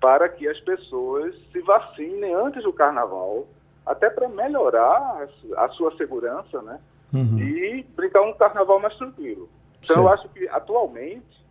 [0.00, 3.46] para que as pessoas se vacinem antes do carnaval,
[3.84, 6.80] até para melhorar a sua segurança, né?
[7.12, 7.38] Uhum.
[7.38, 9.48] E brincar um carnaval mais tranquilo.
[9.82, 11.45] Então eu acho que atualmente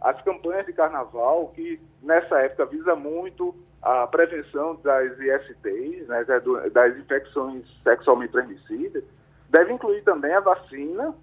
[0.00, 6.24] as campanhas de carnaval, que nessa época visa muito a prevenção das ISTs, né,
[6.72, 9.04] das infecções sexualmente transmissíveis,
[9.48, 11.14] deve incluir também a vacina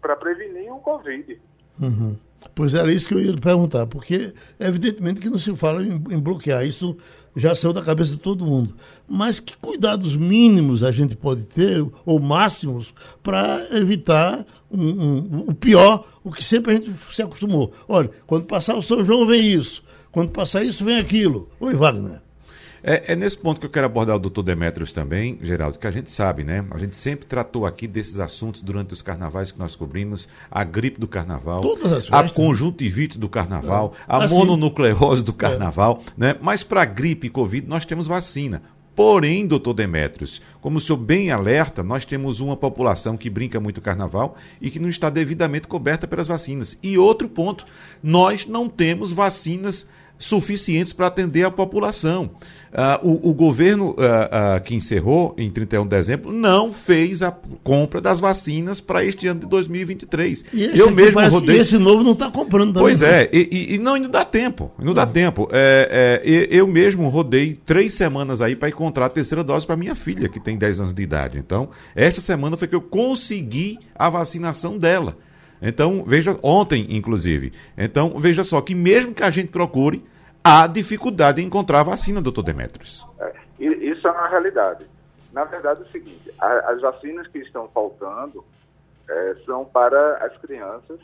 [0.00, 1.40] para prevenir o Covid.
[1.80, 2.16] Uhum.
[2.54, 6.20] Pois era isso que eu ia perguntar, porque evidentemente que não se fala em, em,
[6.20, 6.96] bloquear, isso
[7.36, 8.74] já saiu da cabeça de todo mundo.
[9.06, 15.54] Mas que cuidados mínimos a gente pode ter, ou máximos, para evitar um, um, o
[15.54, 17.72] pior, o que sempre a gente se acostumou.
[17.86, 21.48] Olha, quando passar o São João vem isso, quando passar isso vem aquilo.
[21.60, 22.25] Oi, Wagner.
[22.88, 25.90] É, é, nesse ponto que eu quero abordar o doutor Demetrios também, Geraldo, que a
[25.90, 26.64] gente sabe, né?
[26.70, 31.00] A gente sempre tratou aqui desses assuntos durante os carnavais que nós cobrimos, a gripe
[31.00, 31.62] do carnaval,
[32.12, 34.02] a conjuntivite do carnaval, é.
[34.06, 36.12] a assim, mononucleose do carnaval, é.
[36.16, 36.36] né?
[36.40, 38.62] Mas para gripe e Covid nós temos vacina.
[38.94, 43.80] Porém, doutor Demetrios, como o senhor bem alerta, nós temos uma população que brinca muito
[43.80, 46.78] carnaval e que não está devidamente coberta pelas vacinas.
[46.82, 47.66] E outro ponto,
[48.00, 49.88] nós não temos vacinas
[50.18, 52.30] suficientes para atender a população.
[52.76, 57.34] Uh, o, o, governo uh, uh, que encerrou em 31 de dezembro não fez a
[57.64, 60.44] compra das vacinas para este ano de 2023.
[60.52, 61.58] E esse eu mesmo rodei.
[61.58, 62.82] esse novo não está comprando também.
[62.82, 64.70] Pois é, e, e, e, não dá tempo.
[64.78, 65.48] Não dá tempo.
[65.52, 69.94] É, é, eu mesmo rodei três semanas aí para encontrar a terceira dose para minha
[69.94, 71.38] filha, que tem 10 anos de idade.
[71.38, 75.16] Então, esta semana foi que eu consegui a vacinação dela.
[75.60, 77.52] Então, veja, ontem, inclusive.
[77.76, 80.04] Então, veja só que mesmo que a gente procure,
[80.44, 83.06] há dificuldade em encontrar a vacina, doutor Demetrios.
[83.18, 84.86] É, isso é uma realidade.
[85.32, 88.44] Na verdade, é o seguinte: a, as vacinas que estão faltando
[89.08, 91.00] é, são para as crianças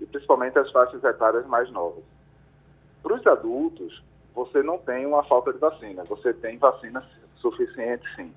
[0.00, 2.04] e principalmente as faixas etárias mais novas.
[3.02, 4.02] Para os adultos,
[4.34, 7.02] você não tem uma falta de vacina, você tem vacina
[7.36, 8.32] suficiente sim.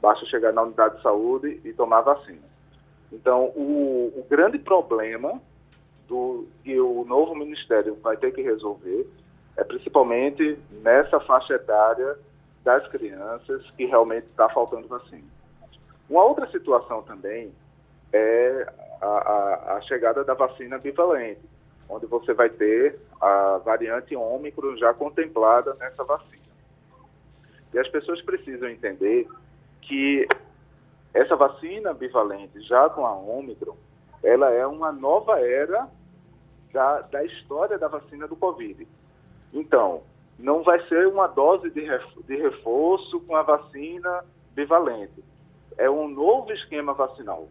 [0.00, 2.53] Basta chegar na unidade de saúde e tomar vacina.
[3.14, 5.40] Então, o, o grande problema
[6.08, 9.06] do, que o novo ministério vai ter que resolver
[9.56, 12.18] é principalmente nessa faixa etária
[12.64, 15.22] das crianças que realmente está faltando vacina.
[16.10, 17.52] Uma outra situação também
[18.12, 21.40] é a, a, a, chegada da vacina bivalente,
[21.88, 26.42] onde você vai ter a variante Ômicron já contemplada nessa vacina.
[27.72, 29.28] E as pessoas precisam entender
[29.82, 30.26] que
[31.14, 33.76] essa vacina bivalente, já com a Ômicron,
[34.22, 35.88] ela é uma nova era
[36.72, 38.86] da, da história da vacina do Covid.
[39.52, 40.02] Então,
[40.36, 45.22] não vai ser uma dose de reforço com a vacina bivalente.
[45.78, 47.48] É um novo esquema vacinal.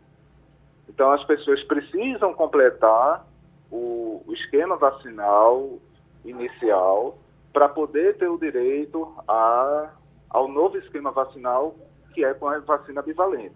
[0.90, 3.26] Então, as pessoas precisam completar
[3.72, 5.80] o, o esquema vacinal
[6.26, 7.18] inicial
[7.54, 9.92] para poder ter o direito a,
[10.30, 11.76] ao novo esquema vacinal,
[12.14, 13.56] que é com a vacina bivalente.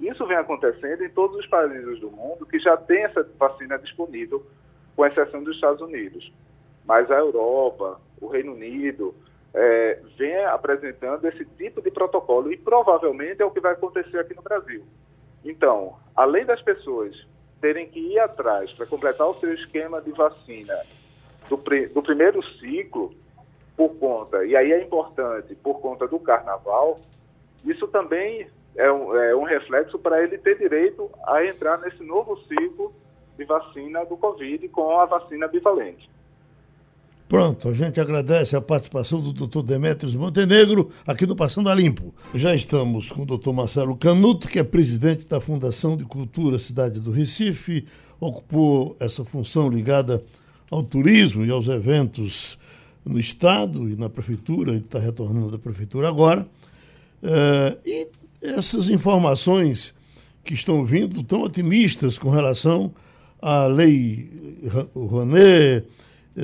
[0.00, 4.44] Isso vem acontecendo em todos os países do mundo que já tem essa vacina disponível,
[4.94, 6.32] com exceção dos Estados Unidos.
[6.84, 9.14] Mas a Europa, o Reino Unido,
[9.54, 14.34] é, vem apresentando esse tipo de protocolo e provavelmente é o que vai acontecer aqui
[14.34, 14.84] no Brasil.
[15.44, 17.16] Então, além das pessoas
[17.60, 20.78] terem que ir atrás para completar o seu esquema de vacina
[21.48, 23.14] do, do primeiro ciclo,
[23.76, 27.00] por conta, e aí é importante, por conta do carnaval,
[27.64, 32.36] isso também é um, é um reflexo para ele ter direito a entrar nesse novo
[32.46, 32.92] ciclo
[33.36, 36.08] de vacina do Covid com a vacina bivalente.
[37.28, 39.60] Pronto, a gente agradece a participação do Dr.
[39.62, 42.14] Demetrios Montenegro aqui no Passando a Limpo.
[42.32, 43.50] Já estamos com o Dr.
[43.50, 47.84] Marcelo Canuto, que é presidente da Fundação de Cultura Cidade do Recife,
[48.20, 50.22] ocupou essa função ligada
[50.70, 52.56] ao turismo e aos eventos
[53.04, 56.46] no Estado e na Prefeitura, ele está retornando da Prefeitura agora.
[57.26, 58.08] Uh, e
[58.40, 59.92] essas informações
[60.44, 62.94] que estão vindo tão otimistas com relação
[63.42, 64.30] à lei
[64.94, 65.84] Rouanet,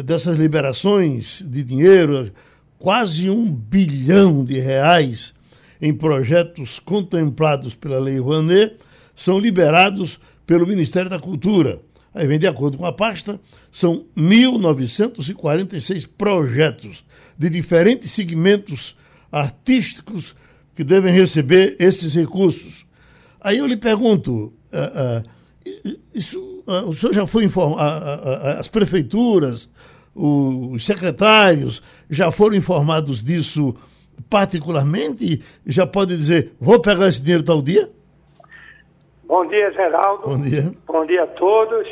[0.04, 2.32] dessas liberações de dinheiro,
[2.78, 5.32] quase um bilhão de reais
[5.80, 8.76] em projetos contemplados pela Lei Rouanet,
[9.14, 11.80] são liberados pelo Ministério da Cultura.
[12.12, 13.40] Aí vem de acordo com a pasta,
[13.70, 17.04] são 1.946 projetos
[17.38, 18.96] de diferentes segmentos
[19.30, 20.34] artísticos
[20.74, 22.86] que devem receber esses recursos.
[23.40, 27.82] Aí eu lhe pergunto, uh, uh, isso, uh, o senhor já foi informado,
[28.58, 29.68] as prefeituras,
[30.14, 33.74] os secretários já foram informados disso
[34.28, 35.42] particularmente?
[35.66, 37.90] Já pode dizer, vou pegar esse dinheiro tal dia?
[39.24, 40.28] Bom dia, Geraldo.
[40.28, 40.72] Bom dia.
[40.86, 41.86] Bom dia a todos.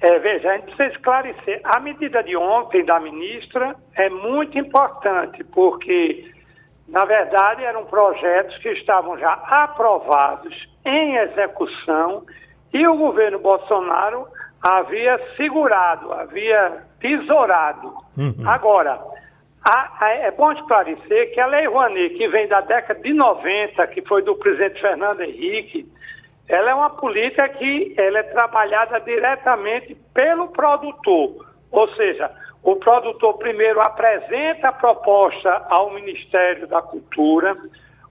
[0.00, 1.60] É, veja, a gente precisa esclarecer.
[1.64, 6.30] A medida de ontem da ministra é muito importante, porque,
[6.88, 12.24] na verdade, eram projetos que estavam já aprovados, em execução,
[12.72, 14.26] e o governo Bolsonaro
[14.62, 17.92] havia segurado, havia tesourado.
[18.16, 18.48] Uhum.
[18.48, 19.00] Agora,
[19.64, 23.86] a, a, é bom esclarecer que a Lei Rouanet, que vem da década de 90,
[23.88, 25.90] que foi do presidente Fernando Henrique,
[26.48, 31.46] ela é uma política que ela é trabalhada diretamente pelo produtor.
[31.72, 32.30] Ou seja,
[32.66, 37.56] o produtor primeiro apresenta a proposta ao Ministério da Cultura,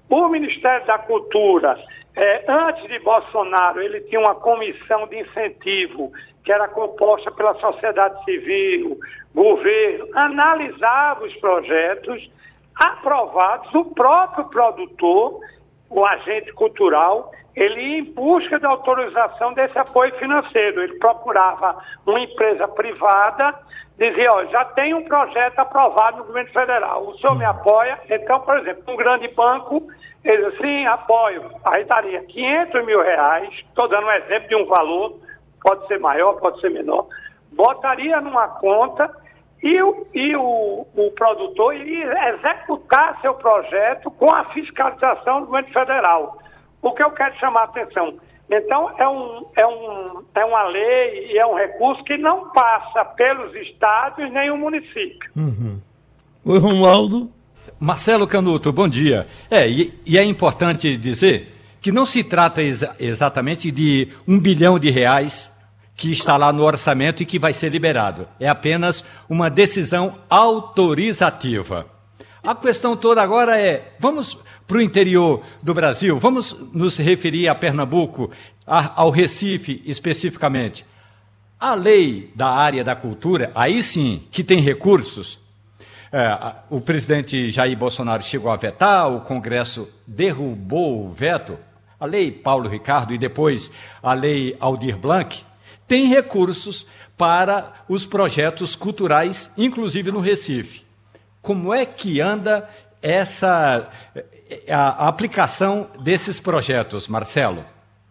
[0.09, 1.77] o Ministério da Cultura,
[2.15, 6.09] é, antes de Bolsonaro, ele tinha uma comissão de incentivo
[6.45, 8.97] que era composta pela sociedade civil,
[9.33, 12.31] governo, analisava os projetos
[12.75, 15.41] aprovados, o próprio produtor,
[15.89, 20.81] o agente cultural, ele ia em busca da autorização desse apoio financeiro.
[20.81, 23.53] Ele procurava uma empresa privada,
[23.97, 27.99] dizia, ó, já tem um projeto aprovado no governo federal, o senhor me apoia?
[28.09, 29.87] Então, por exemplo, um grande banco,
[30.23, 31.51] ele sim, apoio.
[31.65, 35.19] Aí daria 500 mil reais, estou dando um exemplo de um valor,
[35.61, 37.07] pode ser maior, pode ser menor,
[37.51, 39.09] botaria numa conta
[39.63, 45.73] e o, e o, o produtor iria executar seu projeto com a fiscalização do governo
[45.73, 46.37] federal.
[46.81, 48.15] O que eu quero chamar a atenção.
[48.49, 53.03] Então, é, um, é, um, é uma lei e é um recurso que não passa
[53.03, 55.31] pelos estados nem o município.
[55.35, 55.79] Uhum.
[56.45, 57.31] Oi, Romualdo.
[57.79, 59.27] Marcelo Canuto, bom dia.
[59.49, 64.79] É, e, e é importante dizer que não se trata exa exatamente de um bilhão
[64.79, 65.51] de reais
[65.95, 68.27] que está lá no orçamento e que vai ser liberado.
[68.39, 71.94] É apenas uma decisão autorizativa.
[72.45, 77.55] A questão toda agora é: vamos para o interior do Brasil, vamos nos referir a
[77.55, 78.29] Pernambuco,
[78.65, 80.85] a, ao Recife especificamente.
[81.59, 85.39] A lei da área da cultura, aí sim, que tem recursos,
[86.11, 91.57] é, o presidente Jair Bolsonaro chegou a vetar, o Congresso derrubou o veto,
[91.99, 93.71] a lei Paulo Ricardo e depois
[94.03, 95.43] a lei Aldir Blanc,
[95.87, 96.85] tem recursos
[97.17, 100.84] para os projetos culturais, inclusive no Recife.
[101.45, 102.67] Como é que anda
[103.01, 103.89] essa
[104.69, 107.63] a, a aplicação desses projetos, Marcelo?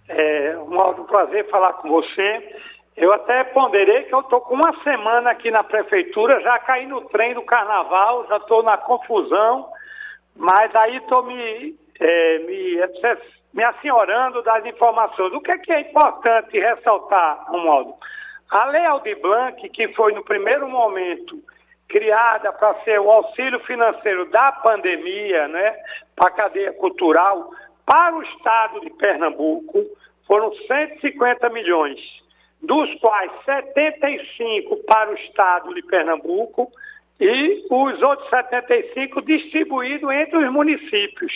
[0.08, 2.60] É um prazer falar com você.
[2.96, 7.00] Eu até ponderei que eu estou com uma semana aqui na prefeitura, já caí no
[7.08, 9.68] trem do carnaval, já estou na confusão,
[10.36, 12.80] mas aí estou me, é, me
[13.52, 15.32] me assenhorando das informações.
[15.32, 17.94] O que é, que é importante ressaltar, modo?
[18.50, 21.40] A Lei Aldir Blanc, que foi no primeiro momento
[21.94, 25.76] criada para ser o auxílio financeiro da pandemia, né,
[26.16, 27.50] para a cadeia cultural,
[27.86, 29.84] para o estado de Pernambuco,
[30.26, 32.00] foram 150 milhões,
[32.60, 36.68] dos quais 75 para o estado de Pernambuco
[37.20, 41.32] e os outros 75 distribuídos entre os municípios.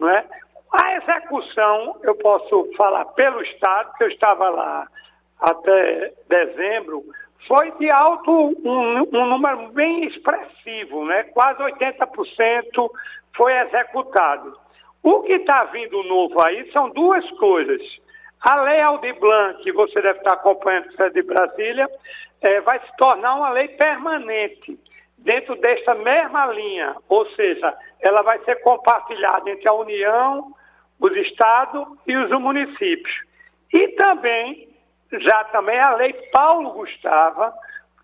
[0.00, 0.24] Não é?
[0.72, 4.88] A execução, eu posso falar pelo Estado, que eu estava lá
[5.40, 7.04] até dezembro,
[7.46, 8.30] foi de alto,
[8.64, 11.24] um, um número bem expressivo, né?
[11.24, 12.90] quase 80%
[13.36, 14.56] foi executado.
[15.02, 17.82] O que está vindo novo aí são duas coisas.
[18.40, 21.88] A Lei Aldir Blanc, que você deve estar acompanhando, que é de Brasília,
[22.40, 24.78] é, vai se tornar uma lei permanente
[25.18, 30.52] dentro desta mesma linha, ou seja, ela vai ser compartilhada entre a União,
[31.00, 33.14] os estados e os municípios.
[33.72, 34.68] E também,
[35.20, 37.52] já também a lei Paulo Gustavo,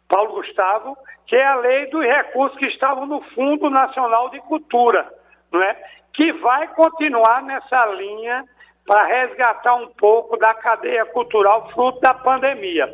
[0.08, 0.96] Paulo Gustavo,
[1.26, 5.08] que é a lei dos recursos que estavam no Fundo Nacional de Cultura,
[5.52, 5.76] não é?
[6.12, 8.44] que vai continuar nessa linha
[8.86, 12.88] para resgatar um pouco da cadeia cultural fruto da pandemia.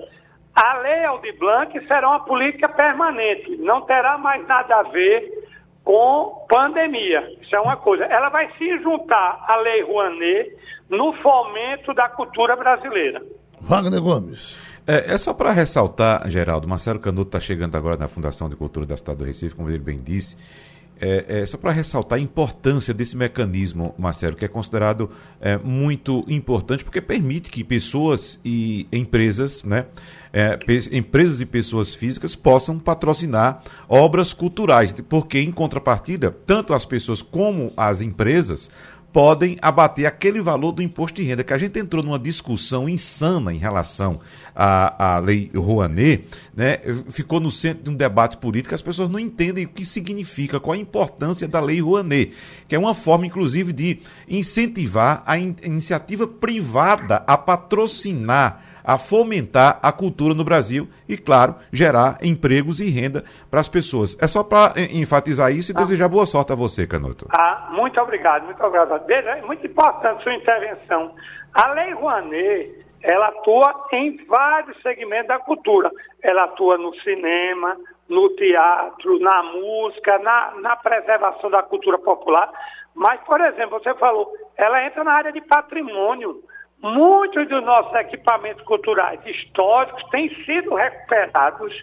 [0.54, 5.46] A lei Aldir Blanc será uma política permanente, não terá mais nada a ver
[5.84, 7.26] com pandemia.
[7.40, 8.04] Isso é uma coisa.
[8.04, 10.52] Ela vai se juntar à Lei Rouanet
[10.90, 13.22] no fomento da cultura brasileira.
[13.66, 14.54] Wagner Gomes.
[14.86, 18.86] É, é só para ressaltar, Geraldo, Marcelo Canuto está chegando agora na Fundação de Cultura
[18.86, 20.36] da Cidade do Recife, como ele bem disse.
[20.98, 26.24] É, é, só para ressaltar a importância desse mecanismo, Marcelo, que é considerado é, muito
[26.26, 29.84] importante, porque permite que pessoas e empresas, né,
[30.32, 30.58] é,
[30.92, 37.72] empresas e pessoas físicas possam patrocinar obras culturais, porque, em contrapartida, tanto as pessoas como
[37.76, 38.70] as empresas
[39.16, 43.50] podem abater aquele valor do imposto de renda, que a gente entrou numa discussão insana
[43.50, 44.20] em relação
[44.54, 46.80] à, à lei Rouanet, né?
[47.08, 50.74] ficou no centro de um debate político, as pessoas não entendem o que significa, qual
[50.74, 52.34] a importância da lei Rouanet,
[52.68, 59.80] que é uma forma, inclusive, de incentivar a in iniciativa privada a patrocinar a fomentar
[59.82, 64.16] a cultura no Brasil e, claro, gerar empregos e renda para as pessoas.
[64.22, 65.80] É só para enfatizar isso e ah.
[65.80, 67.26] desejar boa sorte a você, Canoto.
[67.30, 69.10] Ah, muito obrigado, muito obrigado.
[69.10, 71.12] É muito importante sua intervenção.
[71.52, 75.90] A Lei Rouanet, ela atua em vários segmentos da cultura.
[76.22, 77.76] Ela atua no cinema,
[78.08, 82.50] no teatro, na música, na, na preservação da cultura popular.
[82.94, 86.42] Mas, por exemplo, você falou, ela entra na área de patrimônio.
[86.82, 91.74] Muitos dos nossos equipamentos culturais históricos têm sido recuperados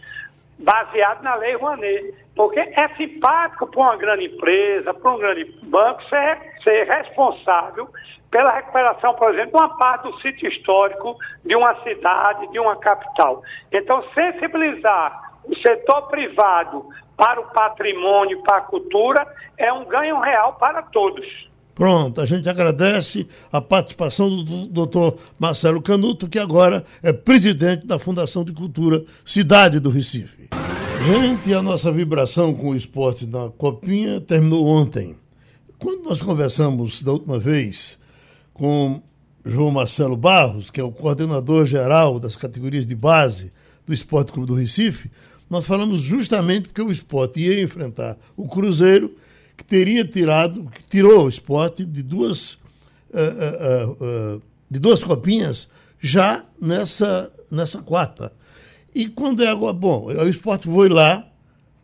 [0.60, 2.14] baseados na Lei Rouanet.
[2.36, 7.88] Porque é simpático para uma grande empresa, para um grande banco, ser, ser responsável
[8.32, 12.76] pela recuperação, por exemplo, de uma parte do sítio histórico de uma cidade, de uma
[12.78, 13.44] capital.
[13.72, 19.28] Então, sensibilizar o setor privado para o patrimônio, para a cultura,
[19.58, 21.53] é um ganho real para todos.
[21.76, 27.98] Pronto, a gente agradece a participação do doutor Marcelo Canuto, que agora é presidente da
[27.98, 30.50] Fundação de Cultura Cidade do Recife.
[31.06, 35.16] Gente, a nossa vibração com o esporte na Copinha terminou ontem.
[35.80, 37.98] Quando nós conversamos da última vez
[38.54, 39.02] com
[39.44, 43.52] João Marcelo Barros, que é o coordenador geral das categorias de base
[43.86, 45.12] do Esporte Clube do Recife,
[45.50, 49.14] nós falamos justamente porque o esporte ia enfrentar o Cruzeiro,
[49.56, 52.58] que teria tirado, que tirou o esporte de duas, uh,
[53.14, 55.70] uh, uh, de duas copinhas
[56.02, 58.34] já nessa, nessa quarta.
[58.94, 59.74] E quando é agora.
[59.74, 61.28] Bom, o esporte foi lá.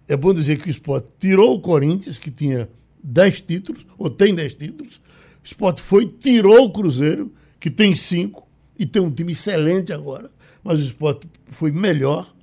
[0.07, 2.67] É bom dizer que o esporte tirou o Corinthians, que tinha
[3.03, 4.95] 10 títulos, ou tem 10 títulos.
[5.43, 8.47] O esporte foi, tirou o Cruzeiro, que tem 5,
[8.78, 10.32] e tem um time excelente agora.
[10.63, 12.34] Mas o esporte foi melhor.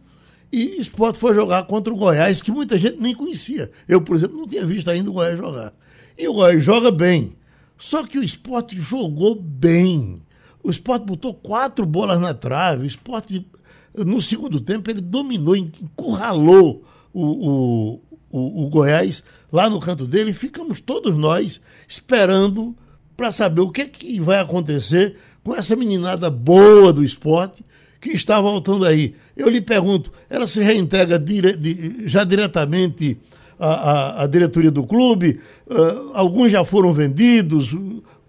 [0.57, 3.71] E o esporte foi jogar contra o Goiás, que muita gente nem conhecia.
[3.87, 5.75] Eu, por exemplo, não tinha visto ainda o Goiás jogar.
[6.17, 7.37] E o Goiás joga bem.
[7.77, 10.23] Só que o esporte jogou bem.
[10.63, 12.85] O esporte botou quatro bolas na trave.
[12.85, 13.47] O esporte
[13.95, 16.83] no segundo tempo, ele dominou, encurralou
[17.13, 22.75] o, o, o, o Goiás lá no canto dele e ficamos todos nós esperando
[23.15, 27.63] para saber o que, é que vai acontecer com essa meninada boa do esporte
[28.01, 29.15] que está voltando aí.
[29.37, 33.19] Eu lhe pergunto, ela se reintegra dire, de, já diretamente
[33.59, 35.41] à, à, à, diretoria do clube?
[35.67, 37.75] Uh, alguns já foram vendidos,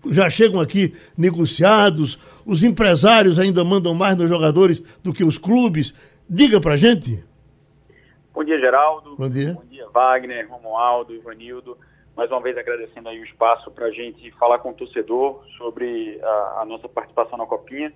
[0.09, 5.93] já chegam aqui negociados, os empresários ainda mandam mais nos jogadores do que os clubes.
[6.30, 7.24] Diga pra gente.
[8.34, 9.15] Bom dia, Geraldo.
[9.15, 9.53] Bom dia.
[9.53, 11.78] Bom dia, Wagner, Romualdo, Ivanildo.
[12.15, 16.20] Mais uma vez agradecendo aí o espaço para a gente falar com o torcedor sobre
[16.22, 17.93] a, a, nossa participação na Copinha.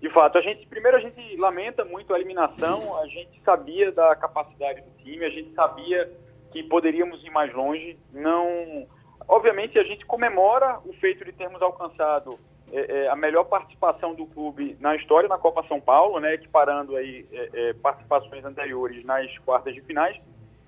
[0.00, 2.98] De fato, a gente primeiro a gente lamenta muito a eliminação.
[3.00, 6.10] A gente sabia da capacidade do time, a gente sabia
[6.52, 7.98] que poderíamos ir mais longe.
[8.12, 8.86] Não
[9.26, 12.38] Obviamente, a gente comemora o feito de termos alcançado
[12.72, 16.96] é, é, a melhor participação do clube na história na Copa São Paulo, né, equiparando
[16.96, 20.16] aí é, é participações anteriores nas quartas de finais.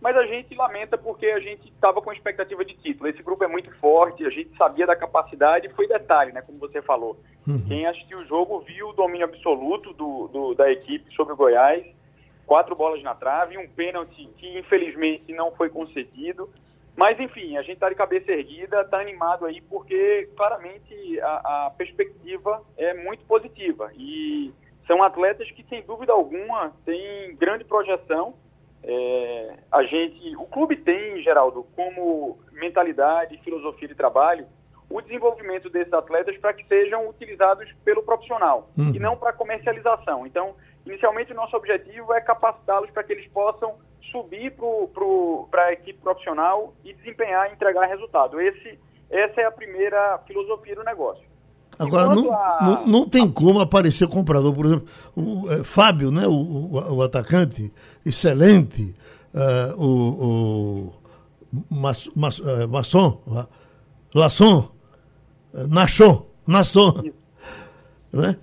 [0.01, 3.09] Mas a gente lamenta porque a gente estava com expectativa de título.
[3.09, 6.83] Esse grupo é muito forte, a gente sabia da capacidade, foi detalhe, né, como você
[6.83, 7.19] falou.
[7.47, 7.65] Uhum.
[7.67, 11.85] Quem assistiu o jogo viu o domínio absoluto do, do, da equipe sobre o Goiás,
[12.47, 16.49] quatro bolas na trave, um pênalti que infelizmente não foi concedido.
[16.97, 21.71] Mas, enfim, a gente está de cabeça erguida, está animado aí, porque claramente a, a,
[21.77, 23.93] perspectiva é muito positiva.
[23.95, 24.51] E
[24.87, 28.35] são atletas que, sem dúvida alguma, têm grande projeção.
[28.89, 34.47] É, a gente, o clube tem, Geraldo, como mentalidade, filosofia de trabalho,
[34.89, 38.93] o desenvolvimento desses atletas para que sejam utilizados pelo profissional uhum.
[38.95, 40.24] e não para comercialização.
[40.24, 40.55] Então,
[40.87, 43.74] inicialmente, o nosso objetivo é capacitá-los para que eles possam
[44.12, 44.55] subir
[45.51, 48.41] para a equipe profissional e desempenhar e entregar resultado.
[48.41, 48.78] Esse,
[49.11, 51.26] essa é a primeira filosofia do negócio.
[51.79, 52.59] Agora, não, a...
[52.62, 57.03] não, não, tem como aparecer comprador, por exemplo, o é, Fábio, né, o, o, o,
[57.03, 57.72] atacante,
[58.05, 58.95] excelente,
[59.35, 60.93] uh, o,
[61.53, 63.20] o Mas, Mas, uh, Masson,
[64.14, 64.70] Lasson,
[65.53, 67.03] uh, Nachon, Nasson,
[68.12, 68.37] né?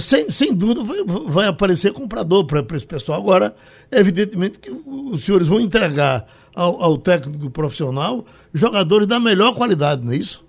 [0.00, 3.20] sem, sem dúvida vai, vai aparecer comprador para esse pessoal.
[3.20, 3.54] Agora,
[3.90, 10.12] evidentemente que os senhores vão entregar ao, ao, técnico profissional jogadores da melhor qualidade, não
[10.12, 10.42] é isso?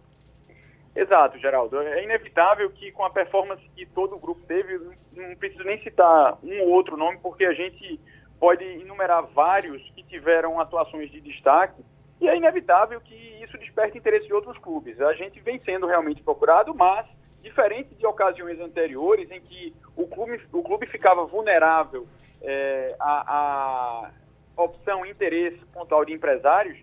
[0.96, 1.80] Exato, Geraldo.
[1.82, 4.80] É inevitável que com a performance que todo o grupo teve,
[5.12, 8.00] não preciso nem citar um ou outro nome, porque a gente
[8.40, 11.84] pode enumerar vários que tiveram atuações de destaque,
[12.22, 15.00] e é inevitável que isso desperte interesse de outros clubes.
[15.02, 17.06] A gente vem sendo realmente procurado, mas
[17.42, 22.08] diferente de ocasiões anteriores em que o clube, o clube ficava vulnerável
[22.42, 24.12] é, à,
[24.56, 26.78] à opção interesse pontual de empresários,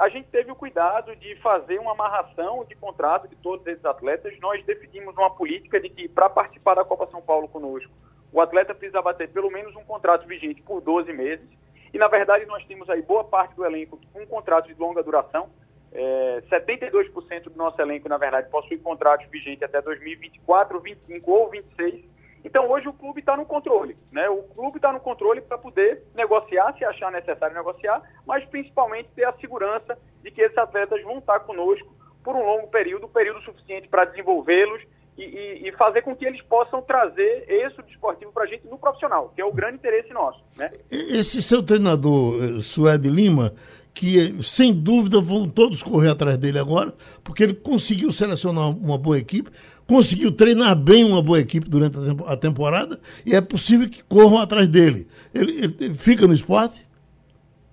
[0.00, 4.32] a gente teve o cuidado de fazer uma amarração de contrato de todos esses atletas.
[4.40, 7.92] Nós definimos uma política de que, para participar da Copa São Paulo conosco,
[8.32, 11.46] o atleta precisava ter pelo menos um contrato vigente por 12 meses.
[11.92, 15.02] E, na verdade, nós temos aí boa parte do elenco com um contrato de longa
[15.02, 15.50] duração.
[15.92, 22.09] É, 72% do nosso elenco, na verdade, possui contratos vigentes até 2024, 25 ou 26.
[22.44, 23.96] Então, hoje o clube está no controle.
[24.10, 24.28] Né?
[24.28, 29.24] O clube está no controle para poder negociar, se achar necessário negociar, mas principalmente ter
[29.24, 31.88] a segurança de que esses atletas vão estar conosco
[32.22, 34.82] por um longo período, período suficiente para desenvolvê-los
[35.16, 38.78] e, e, e, fazer com que eles possam trazer êxito esportivo para a gente no
[38.78, 40.42] profissional, que é o grande interesse nosso.
[40.56, 40.68] Né?
[40.90, 43.52] Esse seu treinador, eh, Suede Lima,
[43.94, 49.18] que sem dúvida vão todos correr atrás dele agora, porque ele conseguiu selecionar uma boa
[49.18, 49.50] equipe,
[49.86, 54.68] conseguiu treinar bem uma boa equipe durante a temporada e é possível que corram atrás
[54.68, 55.06] dele.
[55.34, 56.86] Ele, ele fica no esporte?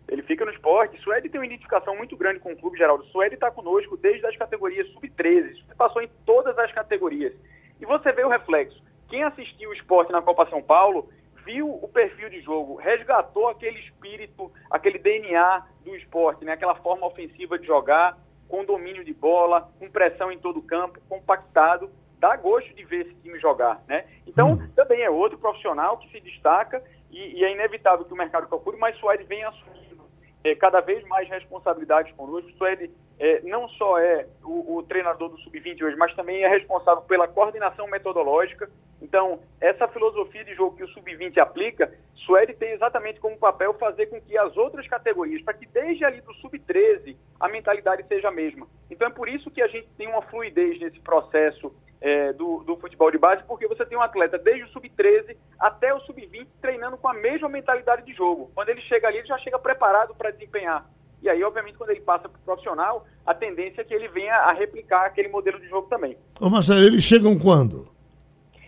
[0.08, 1.00] Ele fica no esporte.
[1.02, 3.06] Suede tem uma identificação muito grande com o clube, Geraldo.
[3.08, 5.64] Suede está conosco desde as categorias sub-13.
[5.78, 7.34] Passou em todas as categorias.
[7.80, 8.82] E você vê o reflexo.
[9.10, 11.10] Quem assistiu o esporte na Copa São Paulo
[11.48, 16.52] viu o perfil de jogo, resgatou aquele espírito, aquele DNA do esporte, né?
[16.52, 18.18] aquela forma ofensiva de jogar,
[18.50, 21.90] com domínio de bola, com pressão em todo o campo, compactado.
[22.20, 23.82] Dá gosto de ver esse time jogar.
[23.88, 24.06] Né?
[24.28, 24.70] Então, uhum.
[24.76, 28.48] também é outro profissional que se destaca e, e, e é inevitável que o mercado
[28.48, 30.04] procure, mas Suede vem assumindo
[30.44, 32.52] é, cada vez mais responsabilidades conosco.
[32.58, 37.04] Suede é, não só é o, o treinador do Sub-20 hoje, mas também é responsável
[37.04, 38.70] pela coordenação metodológica.
[39.02, 41.92] Então, essa filosofia de jogo que o Sub-20 aplica,
[42.26, 46.22] Suede tem exatamente como papel fazer com que as outras categorias, para que desde ali
[46.22, 48.68] do Sub-13 a mentalidade seja a mesma.
[48.90, 52.78] Então, é por isso que a gente tem uma fluidez nesse processo é, do, do,
[52.78, 56.98] futebol de base, porque você tem um atleta desde o sub-13 até o sub-20 treinando
[56.98, 58.52] com a mesma mentalidade de jogo.
[58.54, 60.86] Quando ele chega ali, ele já chega preparado para desempenhar.
[61.22, 64.36] E aí, obviamente, quando ele passa para o profissional, a tendência é que ele venha
[64.36, 66.18] a replicar aquele modelo de jogo também.
[66.40, 67.88] Ô Marcelo, eles chegam quando?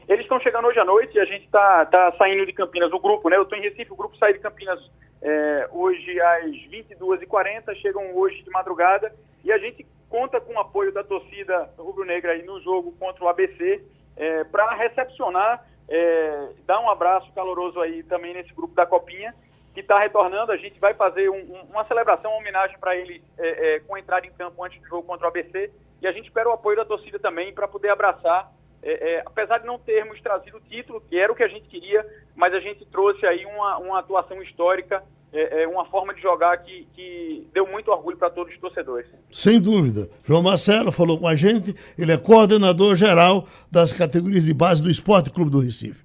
[0.08, 3.00] Eles estão chegando hoje à noite e a gente está tá saindo de Campinas, o
[3.00, 3.38] grupo, né?
[3.38, 4.80] Eu estou em Recife, o grupo sai de Campinas
[5.22, 10.92] é, hoje às 22h40, chegam hoje de madrugada e a gente conta com o apoio
[10.92, 13.84] da torcida rubro-negra aí no jogo contra o ABC
[14.18, 19.34] é, para recepcionar, é, dar um abraço caloroso aí também nesse grupo da Copinha
[19.74, 20.52] que está retornando.
[20.52, 23.96] A gente vai fazer um, um, uma celebração, uma homenagem para ele é, é, com
[23.96, 25.72] a entrada em campo antes do jogo contra o ABC.
[26.02, 28.52] E a gente espera o apoio da torcida também para poder abraçar.
[28.82, 31.68] É, é, apesar de não termos trazido o título, que era o que a gente
[31.68, 32.06] queria,
[32.36, 35.04] mas a gente trouxe aí uma, uma atuação histórica,
[35.34, 39.10] é, é, uma forma de jogar que, que deu muito orgulho para todos os torcedores.
[39.32, 40.10] Sem dúvida.
[40.26, 44.90] João Marcelo falou com a gente, ele é coordenador geral das categorias de base do
[44.90, 46.04] Esporte Clube do Recife.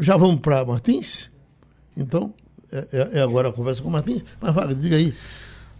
[0.00, 1.32] Já vamos para Martins?
[1.96, 2.34] Então,
[2.74, 4.24] é, é, é, agora a conversa com o Martins.
[4.40, 5.14] Mas Wagner, diga aí.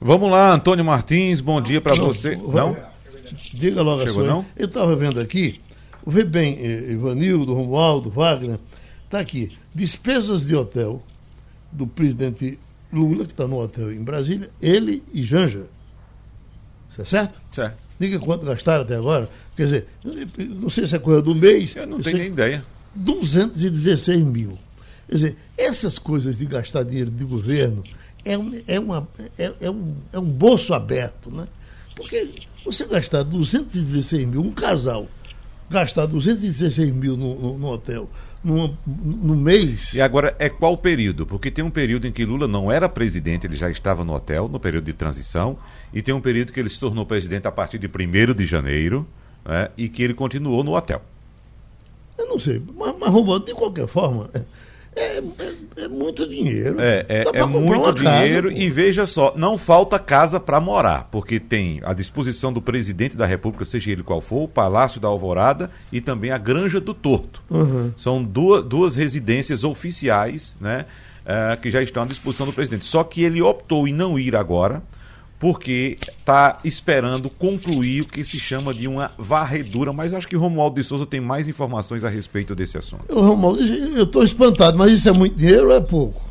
[0.00, 2.36] Vamos lá, Antônio Martins, bom dia para você.
[2.36, 2.76] Não?
[3.52, 4.32] Diga logo Chegou, a sua.
[4.32, 4.46] Não?
[4.56, 5.60] Eu estava vendo aqui,
[6.06, 8.60] vê bem, eh, Ivanildo, Romualdo, Wagner,
[9.04, 9.50] está aqui.
[9.74, 11.02] Despesas de hotel
[11.72, 12.60] do presidente
[12.92, 15.64] Lula, que está no hotel em Brasília, ele e Janja.
[16.88, 17.40] Isso é certo?
[17.50, 17.76] Certo.
[17.98, 19.28] Diga quanto gastaram até agora.
[19.56, 19.86] Quer dizer,
[20.38, 21.74] não sei se é coisa do mês.
[21.74, 22.64] Eu não tenho nem ideia.
[22.94, 24.58] 216 mil.
[25.14, 27.84] Quer dizer, essas coisas de gastar dinheiro de governo
[28.24, 28.32] é,
[28.66, 29.06] é, uma,
[29.38, 31.46] é, é, um, é um bolso aberto, né?
[31.94, 32.30] Porque
[32.64, 35.06] você gastar 216 mil, um casal,
[35.70, 38.10] gastar 216 mil no, no, no hotel
[38.42, 39.94] no, no mês.
[39.94, 41.24] E agora é qual período?
[41.24, 44.48] Porque tem um período em que Lula não era presidente, ele já estava no hotel,
[44.48, 45.56] no período de transição,
[45.92, 49.06] e tem um período que ele se tornou presidente a partir de 1 de janeiro,
[49.44, 51.00] né, e que ele continuou no hotel.
[52.18, 54.28] Eu não sei, mas, mas de qualquer forma,
[54.96, 56.80] é, é, é, muito dinheiro.
[56.80, 61.40] É, é, é muito dinheiro casa, e veja só, não falta casa para morar, porque
[61.40, 65.70] tem a disposição do presidente da República, seja ele qual for, o Palácio da Alvorada
[65.92, 67.42] e também a Granja do Torto.
[67.50, 67.92] Uhum.
[67.96, 70.86] São duas, duas residências oficiais, né,
[71.24, 72.84] uh, que já estão à disposição do presidente.
[72.84, 74.82] Só que ele optou em não ir agora
[75.44, 79.92] porque está esperando concluir o que se chama de uma varredura.
[79.92, 83.04] Mas acho que o Romualdo de Souza tem mais informações a respeito desse assunto.
[83.12, 86.22] Romualdo, eu estou espantado, mas isso é muito dinheiro ou é pouco?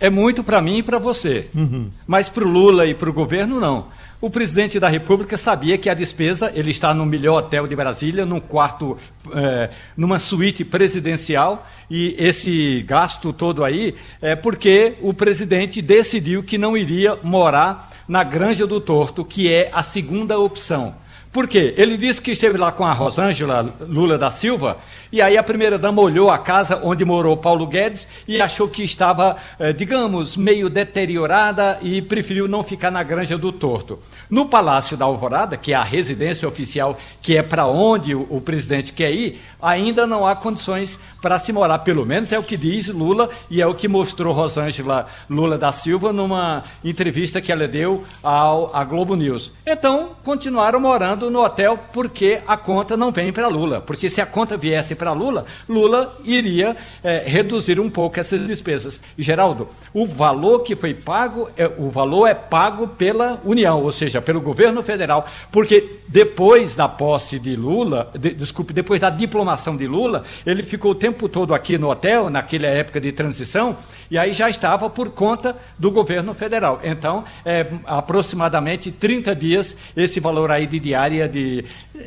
[0.00, 1.48] É muito para mim e para você.
[1.54, 1.92] Uhum.
[2.08, 3.86] Mas para o Lula e para o governo, não.
[4.18, 8.24] O presidente da República sabia que a despesa, ele está no melhor hotel de Brasília,
[8.24, 8.96] num quarto,
[9.34, 16.56] é, numa suíte presidencial, e esse gasto todo aí é porque o presidente decidiu que
[16.56, 20.94] não iria morar na Granja do Torto, que é a segunda opção.
[21.30, 21.74] Por quê?
[21.76, 24.78] Ele disse que esteve lá com a Rosângela Lula da Silva,
[25.12, 29.36] e aí a primeira-dama olhou a casa onde morou Paulo Guedes e achou que estava,
[29.58, 33.98] eh, digamos, meio deteriorada e preferiu não ficar na Granja do Torto.
[34.28, 38.92] No Palácio da Alvorada, que é a residência oficial, que é para onde o, presidente
[38.92, 42.88] quer ir, ainda não há condições para se morar, pelo menos é o que diz
[42.88, 48.04] Lula e é o que mostrou Rosângela Lula da Silva numa entrevista que ela deu
[48.22, 49.52] ao, à Globo News.
[49.66, 53.80] Então, continuaram morando no hotel porque a conta não vem para Lula.
[53.80, 59.00] Porque se a conta viesse para Lula, Lula iria é, reduzir um pouco essas despesas.
[59.18, 64.20] Geraldo, o valor que foi pago, é, o valor é pago pela União, ou seja,
[64.20, 65.26] pelo governo federal.
[65.52, 70.92] Porque depois da posse de Lula, de, desculpe, depois da diplomação de Lula, ele ficou
[70.92, 73.76] o tempo todo aqui no hotel, naquela época de transição,
[74.10, 76.80] e aí já estava por conta do governo federal.
[76.82, 81.64] Então, é, aproximadamente 30 dias esse valor aí de diária de.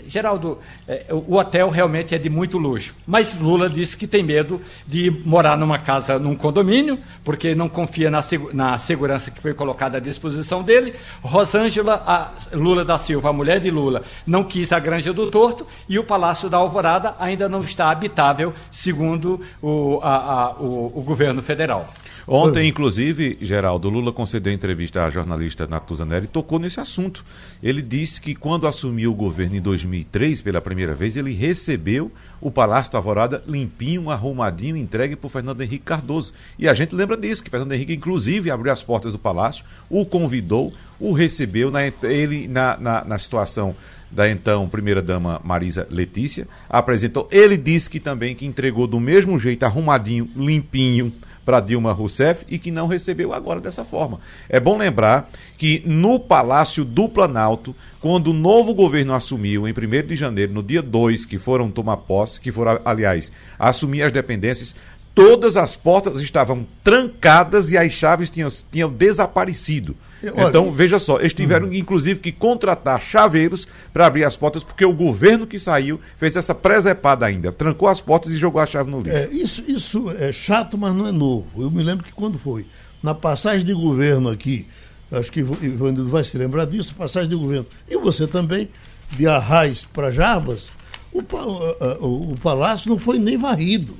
[0.07, 2.78] Geraldo, é, o hotel realmente é de muito luxo.
[3.05, 8.09] Mas Lula disse que tem medo de morar numa casa, num condomínio, porque não confia
[8.09, 8.19] na,
[8.53, 10.93] na segurança que foi colocada à disposição dele.
[11.21, 15.97] Rosângela Lula da Silva, a mulher de Lula, não quis a Granja do Torto e
[15.99, 21.41] o Palácio da Alvorada ainda não está habitável, segundo o, a, a, o, o governo
[21.41, 21.87] federal.
[22.27, 27.25] Ontem, inclusive, Geraldo, Lula concedeu entrevista à jornalista Natuza Neri e tocou nesse assunto.
[27.61, 32.11] Ele disse que quando assumiu o governo em 2003 pela primeira vez, ele recebeu
[32.41, 36.33] o Palácio da Alvorada limpinho, arrumadinho, entregue por Fernando Henrique Cardoso.
[36.57, 40.05] E a gente lembra disso, que Fernando Henrique, inclusive, abriu as portas do palácio, o
[40.05, 43.75] convidou, o recebeu, na, ele na, na, na situação
[44.11, 47.27] da então primeira-dama Marisa Letícia, apresentou.
[47.31, 51.13] Ele disse que também que entregou do mesmo jeito, arrumadinho, limpinho,
[51.49, 54.19] para Dilma Rousseff e que não recebeu agora dessa forma.
[54.47, 60.07] É bom lembrar que no Palácio do Planalto, quando o novo governo assumiu em 1
[60.07, 64.75] de janeiro, no dia 2, que foram tomar posse, que foram, aliás, assumir as dependências,
[65.15, 69.97] todas as portas estavam trancadas e as chaves tinham, tinham desaparecido.
[70.23, 71.73] Então, veja só, eles tiveram uhum.
[71.73, 76.53] inclusive que contratar chaveiros para abrir as portas, porque o governo que saiu fez essa
[76.53, 79.15] presepada ainda, trancou as portas e jogou a chave no lixo.
[79.15, 81.63] É, isso, isso é chato, mas não é novo.
[81.63, 82.65] Eu me lembro que quando foi
[83.01, 84.67] na passagem de governo aqui,
[85.11, 88.69] acho que Ivanildo vai se lembrar disso, passagem de governo, e você também,
[89.11, 90.71] de Arraiz para Jarbas,
[91.11, 93.95] o, o, o palácio não foi nem varrido,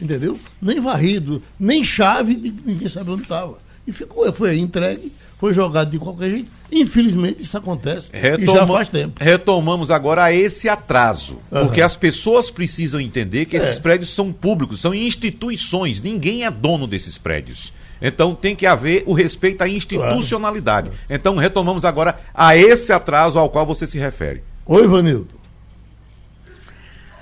[0.00, 0.38] entendeu?
[0.60, 3.58] Nem varrido, nem chave, ninguém sabe onde estava.
[3.86, 6.50] E ficou, foi entregue foi jogado de qualquer jeito.
[6.70, 9.24] Infelizmente isso acontece Retoma, e já faz tempo.
[9.24, 11.64] Retomamos agora esse atraso, uhum.
[11.64, 13.58] porque as pessoas precisam entender que é.
[13.58, 17.72] esses prédios são públicos, são instituições, ninguém é dono desses prédios.
[18.02, 20.90] Então tem que haver o respeito à institucionalidade.
[20.90, 21.04] Claro.
[21.08, 24.42] Então retomamos agora a esse atraso ao qual você se refere.
[24.66, 25.40] Oi, Vanildo.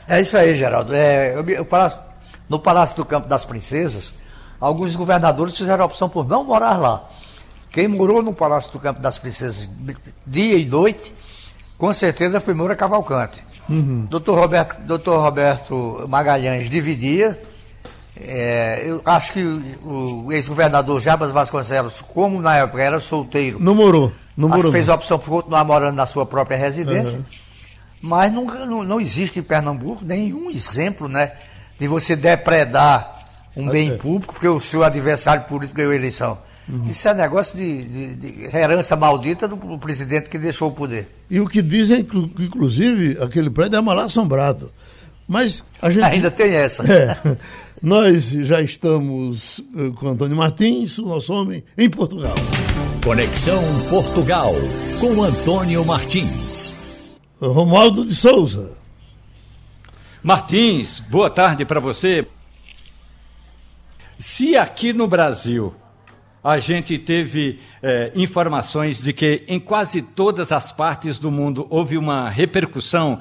[0.09, 0.92] É isso aí, Geraldo.
[0.92, 1.66] É, eu, eu,
[2.48, 4.14] no Palácio do Campo das Princesas,
[4.61, 7.09] alguns governadores fizeram a opção por não morar lá.
[7.70, 9.68] Quem morou no Palácio do Campo das Princesas
[10.26, 11.14] dia e noite,
[11.76, 13.44] com certeza foi Moura Cavalcante.
[13.68, 14.06] Uhum.
[14.09, 17.38] Doutor, Roberto, Doutor Roberto Magalhães dividia.
[18.20, 19.42] É, eu acho que
[19.84, 24.12] o ex-governador Jabas Vasconcelos, como na época era solteiro, não morou.
[24.36, 27.18] Não morou fez a opção por continuar morando na sua própria residência.
[27.18, 27.24] Uhum.
[28.00, 31.32] Mas não, não, não, existe em Pernambuco nenhum exemplo né,
[31.78, 33.17] de você depredar
[33.59, 36.38] um bem público porque o seu adversário político ganhou a eleição.
[36.68, 36.82] Uhum.
[36.88, 41.09] Isso é negócio de, de, de, herança maldita do, do, presidente que deixou o poder.
[41.30, 44.70] E o que dizem, que, inclusive, aquele prédio é mal assombrado.
[45.26, 46.04] Mas a gente.
[46.06, 46.84] Ainda tem essa.
[46.90, 47.16] É,
[47.82, 52.34] nós já estamos eh, com Antônio Martins, o nosso homem, em Portugal.
[53.02, 54.52] Conexão Portugal,
[55.00, 56.74] com Antônio Martins.
[57.40, 58.72] Romualdo de Souza.
[60.22, 62.26] Martins, boa tarde para você.
[64.18, 65.72] Se aqui no Brasil
[66.42, 71.96] a gente teve é, informações de que em quase todas as partes do mundo houve
[71.96, 73.20] uma repercussão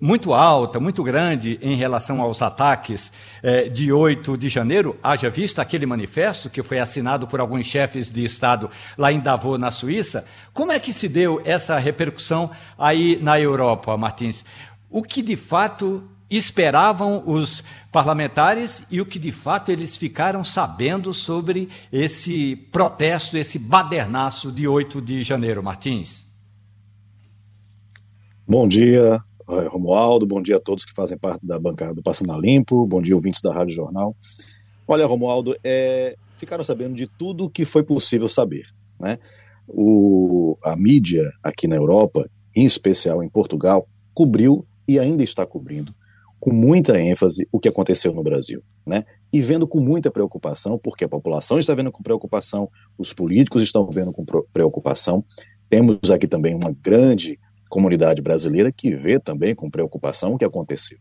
[0.00, 5.60] muito alta, muito grande em relação aos ataques é, de 8 de janeiro, haja vista
[5.60, 10.24] aquele manifesto que foi assinado por alguns chefes de Estado lá em Davos, na Suíça.
[10.54, 14.46] Como é que se deu essa repercussão aí na Europa, Martins?
[14.88, 21.12] O que de fato esperavam os parlamentares e o que de fato eles ficaram sabendo
[21.12, 26.24] sobre esse protesto, esse badernaço de 8 de janeiro, Martins.
[28.46, 32.38] Bom dia, eh, Romualdo, bom dia a todos que fazem parte da bancada do Passando
[32.38, 34.14] Limpo, bom dia ouvintes da Rádio Jornal.
[34.86, 38.66] Olha, Romualdo, é, ficaram sabendo de tudo o que foi possível saber,
[38.98, 39.18] né?
[39.68, 45.94] O, a mídia aqui na Europa, em especial em Portugal, cobriu e ainda está cobrindo
[46.40, 49.04] com muita ênfase o que aconteceu no Brasil, né?
[49.30, 52.68] E vendo com muita preocupação, porque a população está vendo com preocupação,
[52.98, 55.22] os políticos estão vendo com preocupação.
[55.68, 57.38] Temos aqui também uma grande
[57.68, 60.98] comunidade brasileira que vê também com preocupação o que aconteceu.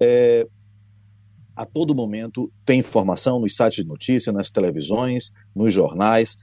[0.00, 0.46] É,
[1.54, 6.36] a todo momento tem informação nos sites de notícia, nas televisões, nos jornais,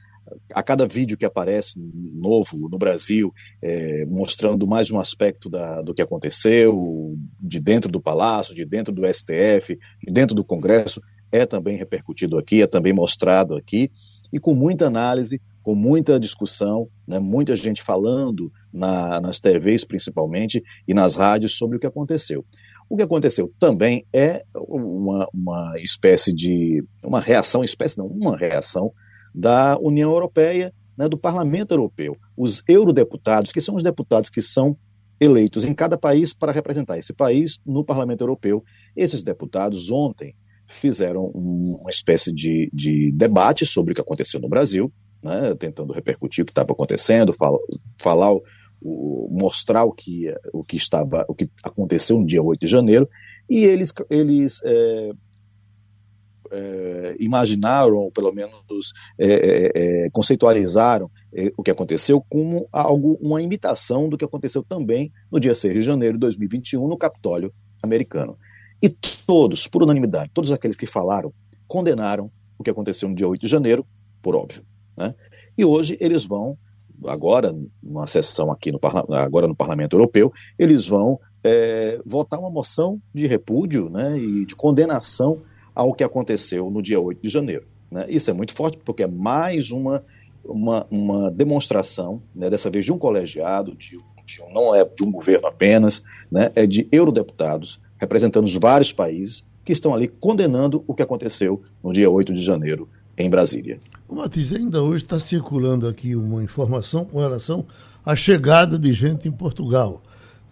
[0.54, 5.94] a cada vídeo que aparece novo no Brasil, é, mostrando mais um aspecto da, do
[5.94, 11.02] que aconteceu, de dentro do Palácio, de dentro do STF, de dentro do Congresso,
[11.32, 13.92] é também repercutido aqui, é também mostrado aqui,
[14.32, 20.64] e com muita análise, com muita discussão, né, muita gente falando na, nas TVs principalmente
[20.88, 22.46] e nas rádios sobre o que aconteceu.
[22.90, 26.84] O que aconteceu também é uma, uma espécie de.
[27.04, 28.92] uma reação, espécie não, uma reação
[29.34, 32.18] da União Europeia, né, do Parlamento Europeu.
[32.38, 34.78] Os eurodeputados, que são os deputados que são
[35.20, 38.64] eleitos em cada país para representar esse país no Parlamento Europeu,
[38.96, 40.36] esses deputados ontem
[40.68, 46.44] fizeram uma espécie de, de debate sobre o que aconteceu no Brasil, né, tentando repercutir
[46.44, 47.58] o que estava acontecendo, fala,
[47.98, 48.34] falar,
[48.82, 53.08] o, mostrar o que, o que estava, o que aconteceu no dia 8 de janeiro,
[53.50, 55.12] e eles, eles é,
[56.54, 59.72] é, imaginaram, ou pelo menos é,
[60.06, 61.10] é, conceitualizaram
[61.58, 65.82] o que aconteceu como algo, uma imitação do que aconteceu também no dia 6 de
[65.82, 67.52] janeiro de 2021 no Capitólio
[67.82, 68.38] americano.
[68.82, 71.34] E todos, por unanimidade, todos aqueles que falaram,
[71.68, 73.86] condenaram o que aconteceu no dia 8 de janeiro,
[74.22, 74.64] por óbvio.
[74.96, 75.16] Né?
[75.58, 76.58] E hoje eles vão,
[77.06, 78.80] agora, numa sessão aqui no,
[79.16, 84.56] agora no Parlamento Europeu, eles vão é, votar uma moção de repúdio né, e de
[84.56, 85.42] condenação
[85.74, 87.66] ao que aconteceu no dia 8 de janeiro.
[87.92, 88.06] Né?
[88.10, 90.04] Isso é muito forte porque é mais uma,
[90.44, 95.04] uma, uma demonstração, né, dessa vez de um colegiado, de, de um, não é de
[95.04, 100.84] um governo apenas, né, é de eurodeputados representando os vários países que estão ali condenando
[100.88, 103.80] o que aconteceu no dia 8 de janeiro em Brasília.
[104.10, 107.66] Matiz, ainda hoje está circulando aqui uma informação com relação
[108.06, 110.04] à chegada de gente em Portugal.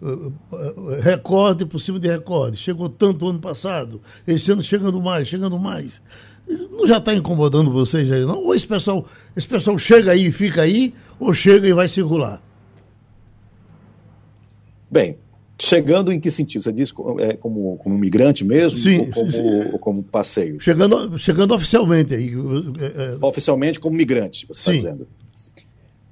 [0.02, 2.56] Uh, uh, recorde por cima de recorde.
[2.56, 6.02] Chegou tanto ano passado, esse ano chegando mais, chegando mais.
[6.48, 8.42] Não já está incomodando vocês aí, não?
[8.42, 12.42] Ou esse pessoal, esse pessoal chega aí e fica aí, ou chega e vai circular?
[14.90, 15.16] Bem,
[15.64, 16.60] Chegando em que sentido?
[16.62, 18.80] Você diz é, como, como migrante mesmo?
[18.80, 19.42] Sim, ou como, sim.
[19.78, 20.60] Como passeio?
[20.60, 22.32] Chegando, chegando oficialmente aí.
[22.80, 23.24] É, é...
[23.24, 25.06] Oficialmente como migrante, você está dizendo.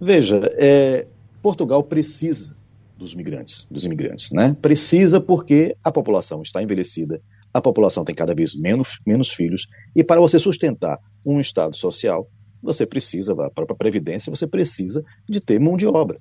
[0.00, 1.08] Veja, é,
[1.42, 2.54] Portugal precisa
[3.00, 4.54] dos migrantes, dos imigrantes, né?
[4.60, 7.20] Precisa porque a população está envelhecida,
[7.52, 12.28] a população tem cada vez menos, menos filhos, e para você sustentar um Estado social,
[12.62, 16.20] você precisa, para a Previdência, você precisa de ter mão de obra,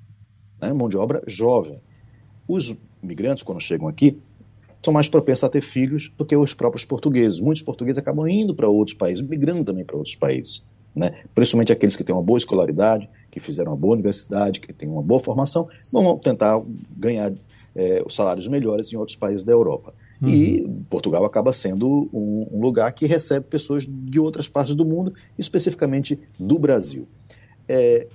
[0.61, 0.71] né?
[0.71, 1.81] mão de obra jovem.
[2.47, 2.73] Os
[3.03, 4.17] imigrantes, quando chegam aqui,
[4.81, 7.41] são mais propensos a ter filhos do que os próprios portugueses.
[7.41, 10.65] Muitos portugueses acabam indo para outros países, migrando também para outros países.
[10.95, 11.21] Né?
[11.35, 15.01] Principalmente aqueles que têm uma boa escolaridade, que fizeram uma boa universidade, que têm uma
[15.01, 16.61] boa formação, vão tentar
[16.97, 17.33] ganhar
[17.75, 19.93] é, os salários melhores em outros países da Europa.
[20.21, 20.29] Uhum.
[20.29, 25.13] E Portugal acaba sendo um, um, lugar que recebe pessoas de outras partes do mundo,
[25.37, 27.07] especificamente do Brasil.
[27.67, 28.07] É,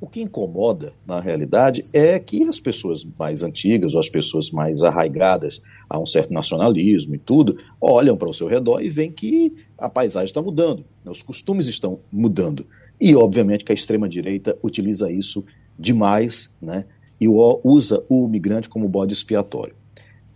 [0.00, 4.82] o que incomoda, na realidade, é que as pessoas mais antigas ou as pessoas mais
[4.82, 9.54] arraigadas a um certo nacionalismo e tudo, olham para o seu redor e veem que
[9.78, 12.66] a paisagem está mudando, né, os costumes estão mudando.
[13.00, 15.44] E, obviamente, que a extrema-direita utiliza isso
[15.78, 16.84] demais né,
[17.20, 19.74] e usa o migrante como bode expiatório.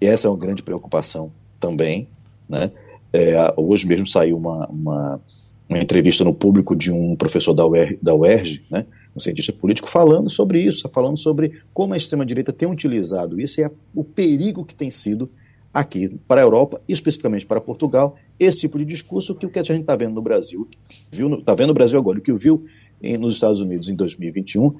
[0.00, 2.08] E essa é uma grande preocupação também.
[2.48, 2.70] Né?
[3.12, 5.20] É, hoje mesmo saiu uma, uma,
[5.68, 7.64] uma, entrevista no público de um professor da,
[8.00, 12.68] da UERJ, né, um cientista político, falando sobre isso, falando sobre como a extrema-direita tem
[12.68, 15.30] utilizado isso e é o perigo que tem sido
[15.72, 19.62] aqui para a Europa, especificamente para Portugal, esse tipo de discurso que o que a
[19.62, 20.68] gente está vendo no Brasil,
[21.10, 22.66] está vendo no Brasil agora, o que viu
[23.02, 24.76] em, nos Estados Unidos em 2021,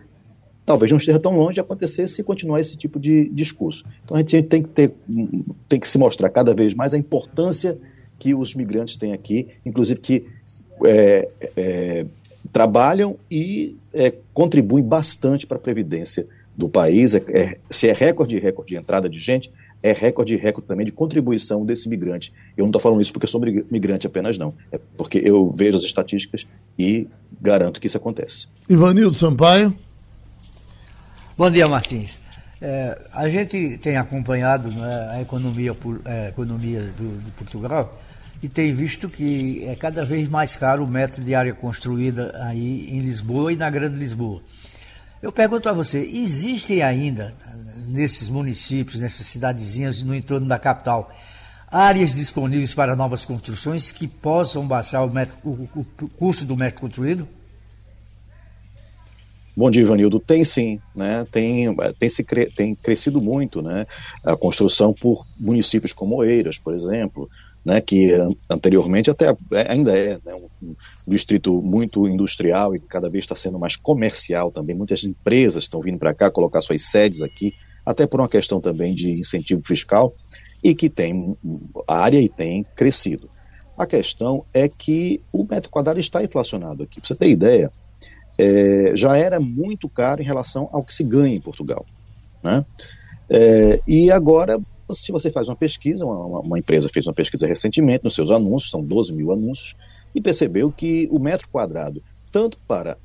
[0.66, 3.84] talvez não esteja tão longe de acontecer se continuar esse tipo de discurso.
[4.04, 4.94] Então a gente tem que, ter,
[5.68, 7.78] tem que se mostrar cada vez mais a importância
[8.18, 10.26] que os migrantes têm aqui, inclusive que
[10.84, 12.06] é, é,
[12.52, 16.26] trabalham e é, contribuem bastante para a previdência
[16.56, 17.14] do país.
[17.14, 19.50] É, é, se é recorde de recorde de entrada de gente,
[19.82, 22.32] é recorde de recorde também de contribuição desse migrante.
[22.56, 24.54] Eu não estou falando isso porque sou migrante apenas, não.
[24.70, 26.46] É porque eu vejo as estatísticas
[26.78, 27.08] e
[27.40, 28.46] garanto que isso acontece.
[28.68, 29.76] Ivanildo Sampaio.
[31.36, 32.20] Bom dia, Martins.
[32.60, 35.72] É, a gente tem acompanhado né, a economia,
[36.04, 38.00] a é, economia do, de Portugal
[38.40, 42.88] e tem visto que é cada vez mais caro o metro de área construída aí
[42.88, 44.40] em Lisboa e na Grande Lisboa.
[45.20, 47.34] Eu pergunto a você, existem ainda
[47.92, 51.12] nesses municípios, nessas cidadezinhas no entorno da capital,
[51.70, 56.80] áreas disponíveis para novas construções que possam baixar o, metro, o, o custo do metro
[56.80, 57.28] construído?
[59.54, 60.18] Bom dia, Ivanildo.
[60.18, 61.26] Tem sim, né?
[61.30, 62.46] Tem, tem, se cre...
[62.46, 63.86] tem crescido muito, né?
[64.24, 67.28] A construção por municípios como Oeiras, por exemplo,
[67.64, 68.10] né, que
[68.50, 70.74] anteriormente até é, ainda é né, um,
[71.06, 74.74] distrito muito industrial e cada vez está sendo mais comercial também.
[74.74, 77.54] Muitas empresas estão vindo para cá colocar suas sedes aqui,
[77.84, 80.14] até por uma questão também de incentivo fiscal,
[80.62, 81.34] e que tem
[81.88, 83.28] área e tem crescido.
[83.76, 87.00] A questão é que o metro quadrado está inflacionado aqui.
[87.00, 87.72] Para você ter ideia,
[88.38, 91.84] é, já era muito caro em relação ao que se ganha em Portugal.
[92.42, 92.64] Né?
[93.28, 94.60] É, e agora
[94.94, 98.70] se você faz uma pesquisa, uma, uma, empresa fez uma pesquisa recentemente nos seus anúncios,
[98.70, 99.74] são 12 mil anúncios,
[100.14, 102.98] e percebeu que o metro quadrado, tanto para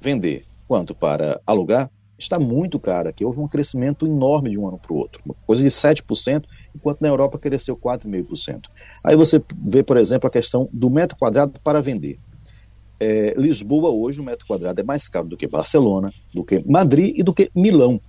[0.00, 3.24] vender quanto para alugar, está muito caro aqui.
[3.24, 6.44] Houve um crescimento enorme de um ano para o outro, coisa de 7%,
[6.74, 8.62] enquanto na Europa cresceu 4,5%.
[9.04, 12.18] Aí você vê, por exemplo, a questão do metro quadrado para vender.
[13.00, 17.16] É, Lisboa hoje o metro quadrado é mais caro do que Barcelona, do que Madrid
[17.16, 18.00] e do que Milão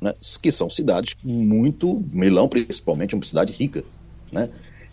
[0.00, 3.84] né, que são cidades muito, Milão principalmente, uma cidade rica.
[4.30, 4.48] Né?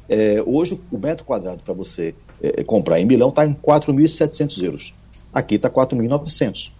[0.07, 4.93] É, hoje, o metro quadrado para você é, comprar em Milão está em 4.700 euros.
[5.34, 6.72] Aqui está 4.900.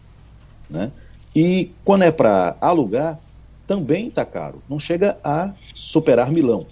[0.70, 0.92] Né?
[1.36, 3.20] E quando é para alugar,
[3.68, 4.64] também está caro.
[4.70, 6.66] Não chega a superar Milão,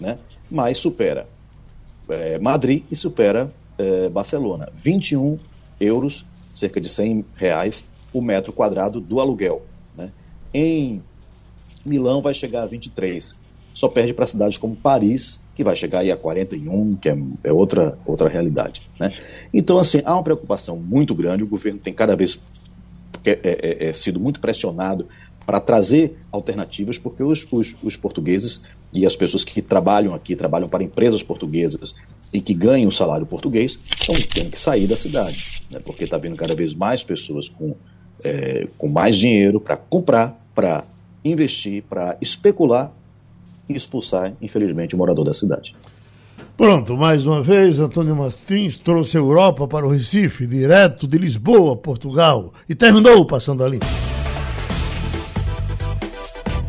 [0.00, 0.18] né?
[0.50, 1.26] mas supera
[2.08, 4.68] é, Madrid e supera é, Barcelona.
[4.74, 5.38] 21
[5.80, 6.24] euros,
[6.54, 9.62] cerca de 100 reais, o metro quadrado do aluguel.
[9.96, 10.10] Né?
[10.52, 11.02] Em
[11.84, 13.36] Milão vai chegar a 23.
[13.74, 17.52] Só perde para cidades como Paris, que vai chegar aí a 41, que é, é
[17.52, 18.82] outra, outra realidade.
[18.98, 19.12] Né?
[19.52, 22.38] Então, assim, há uma preocupação muito grande, o governo tem cada vez
[23.30, 25.06] é, é, sido muito pressionado
[25.46, 28.62] para trazer alternativas, porque os, os, os, portugueses
[28.92, 31.94] e as pessoas que trabalham aqui, trabalham para empresas portuguesas
[32.32, 35.80] e que ganham o salário português, estão tendo que sair da cidade, né?
[35.84, 37.74] porque está vindo cada vez mais pessoas com,
[38.24, 40.84] é, com mais dinheiro para comprar, para
[41.24, 42.92] investir, para especular
[43.68, 45.74] e expulsar, infelizmente, o morador da cidade.
[46.62, 51.76] Pronto, mais uma vez, Antônio Martins trouxe a Europa para o Recife, direto de Lisboa,
[51.76, 53.84] Portugal, e terminou Passando a Limpo.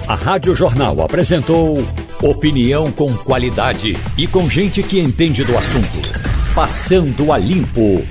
[0.07, 1.77] A Rádio Jornal apresentou
[2.23, 6.01] opinião com qualidade e com gente que entende do assunto.
[6.55, 8.03] Passando a Limpo.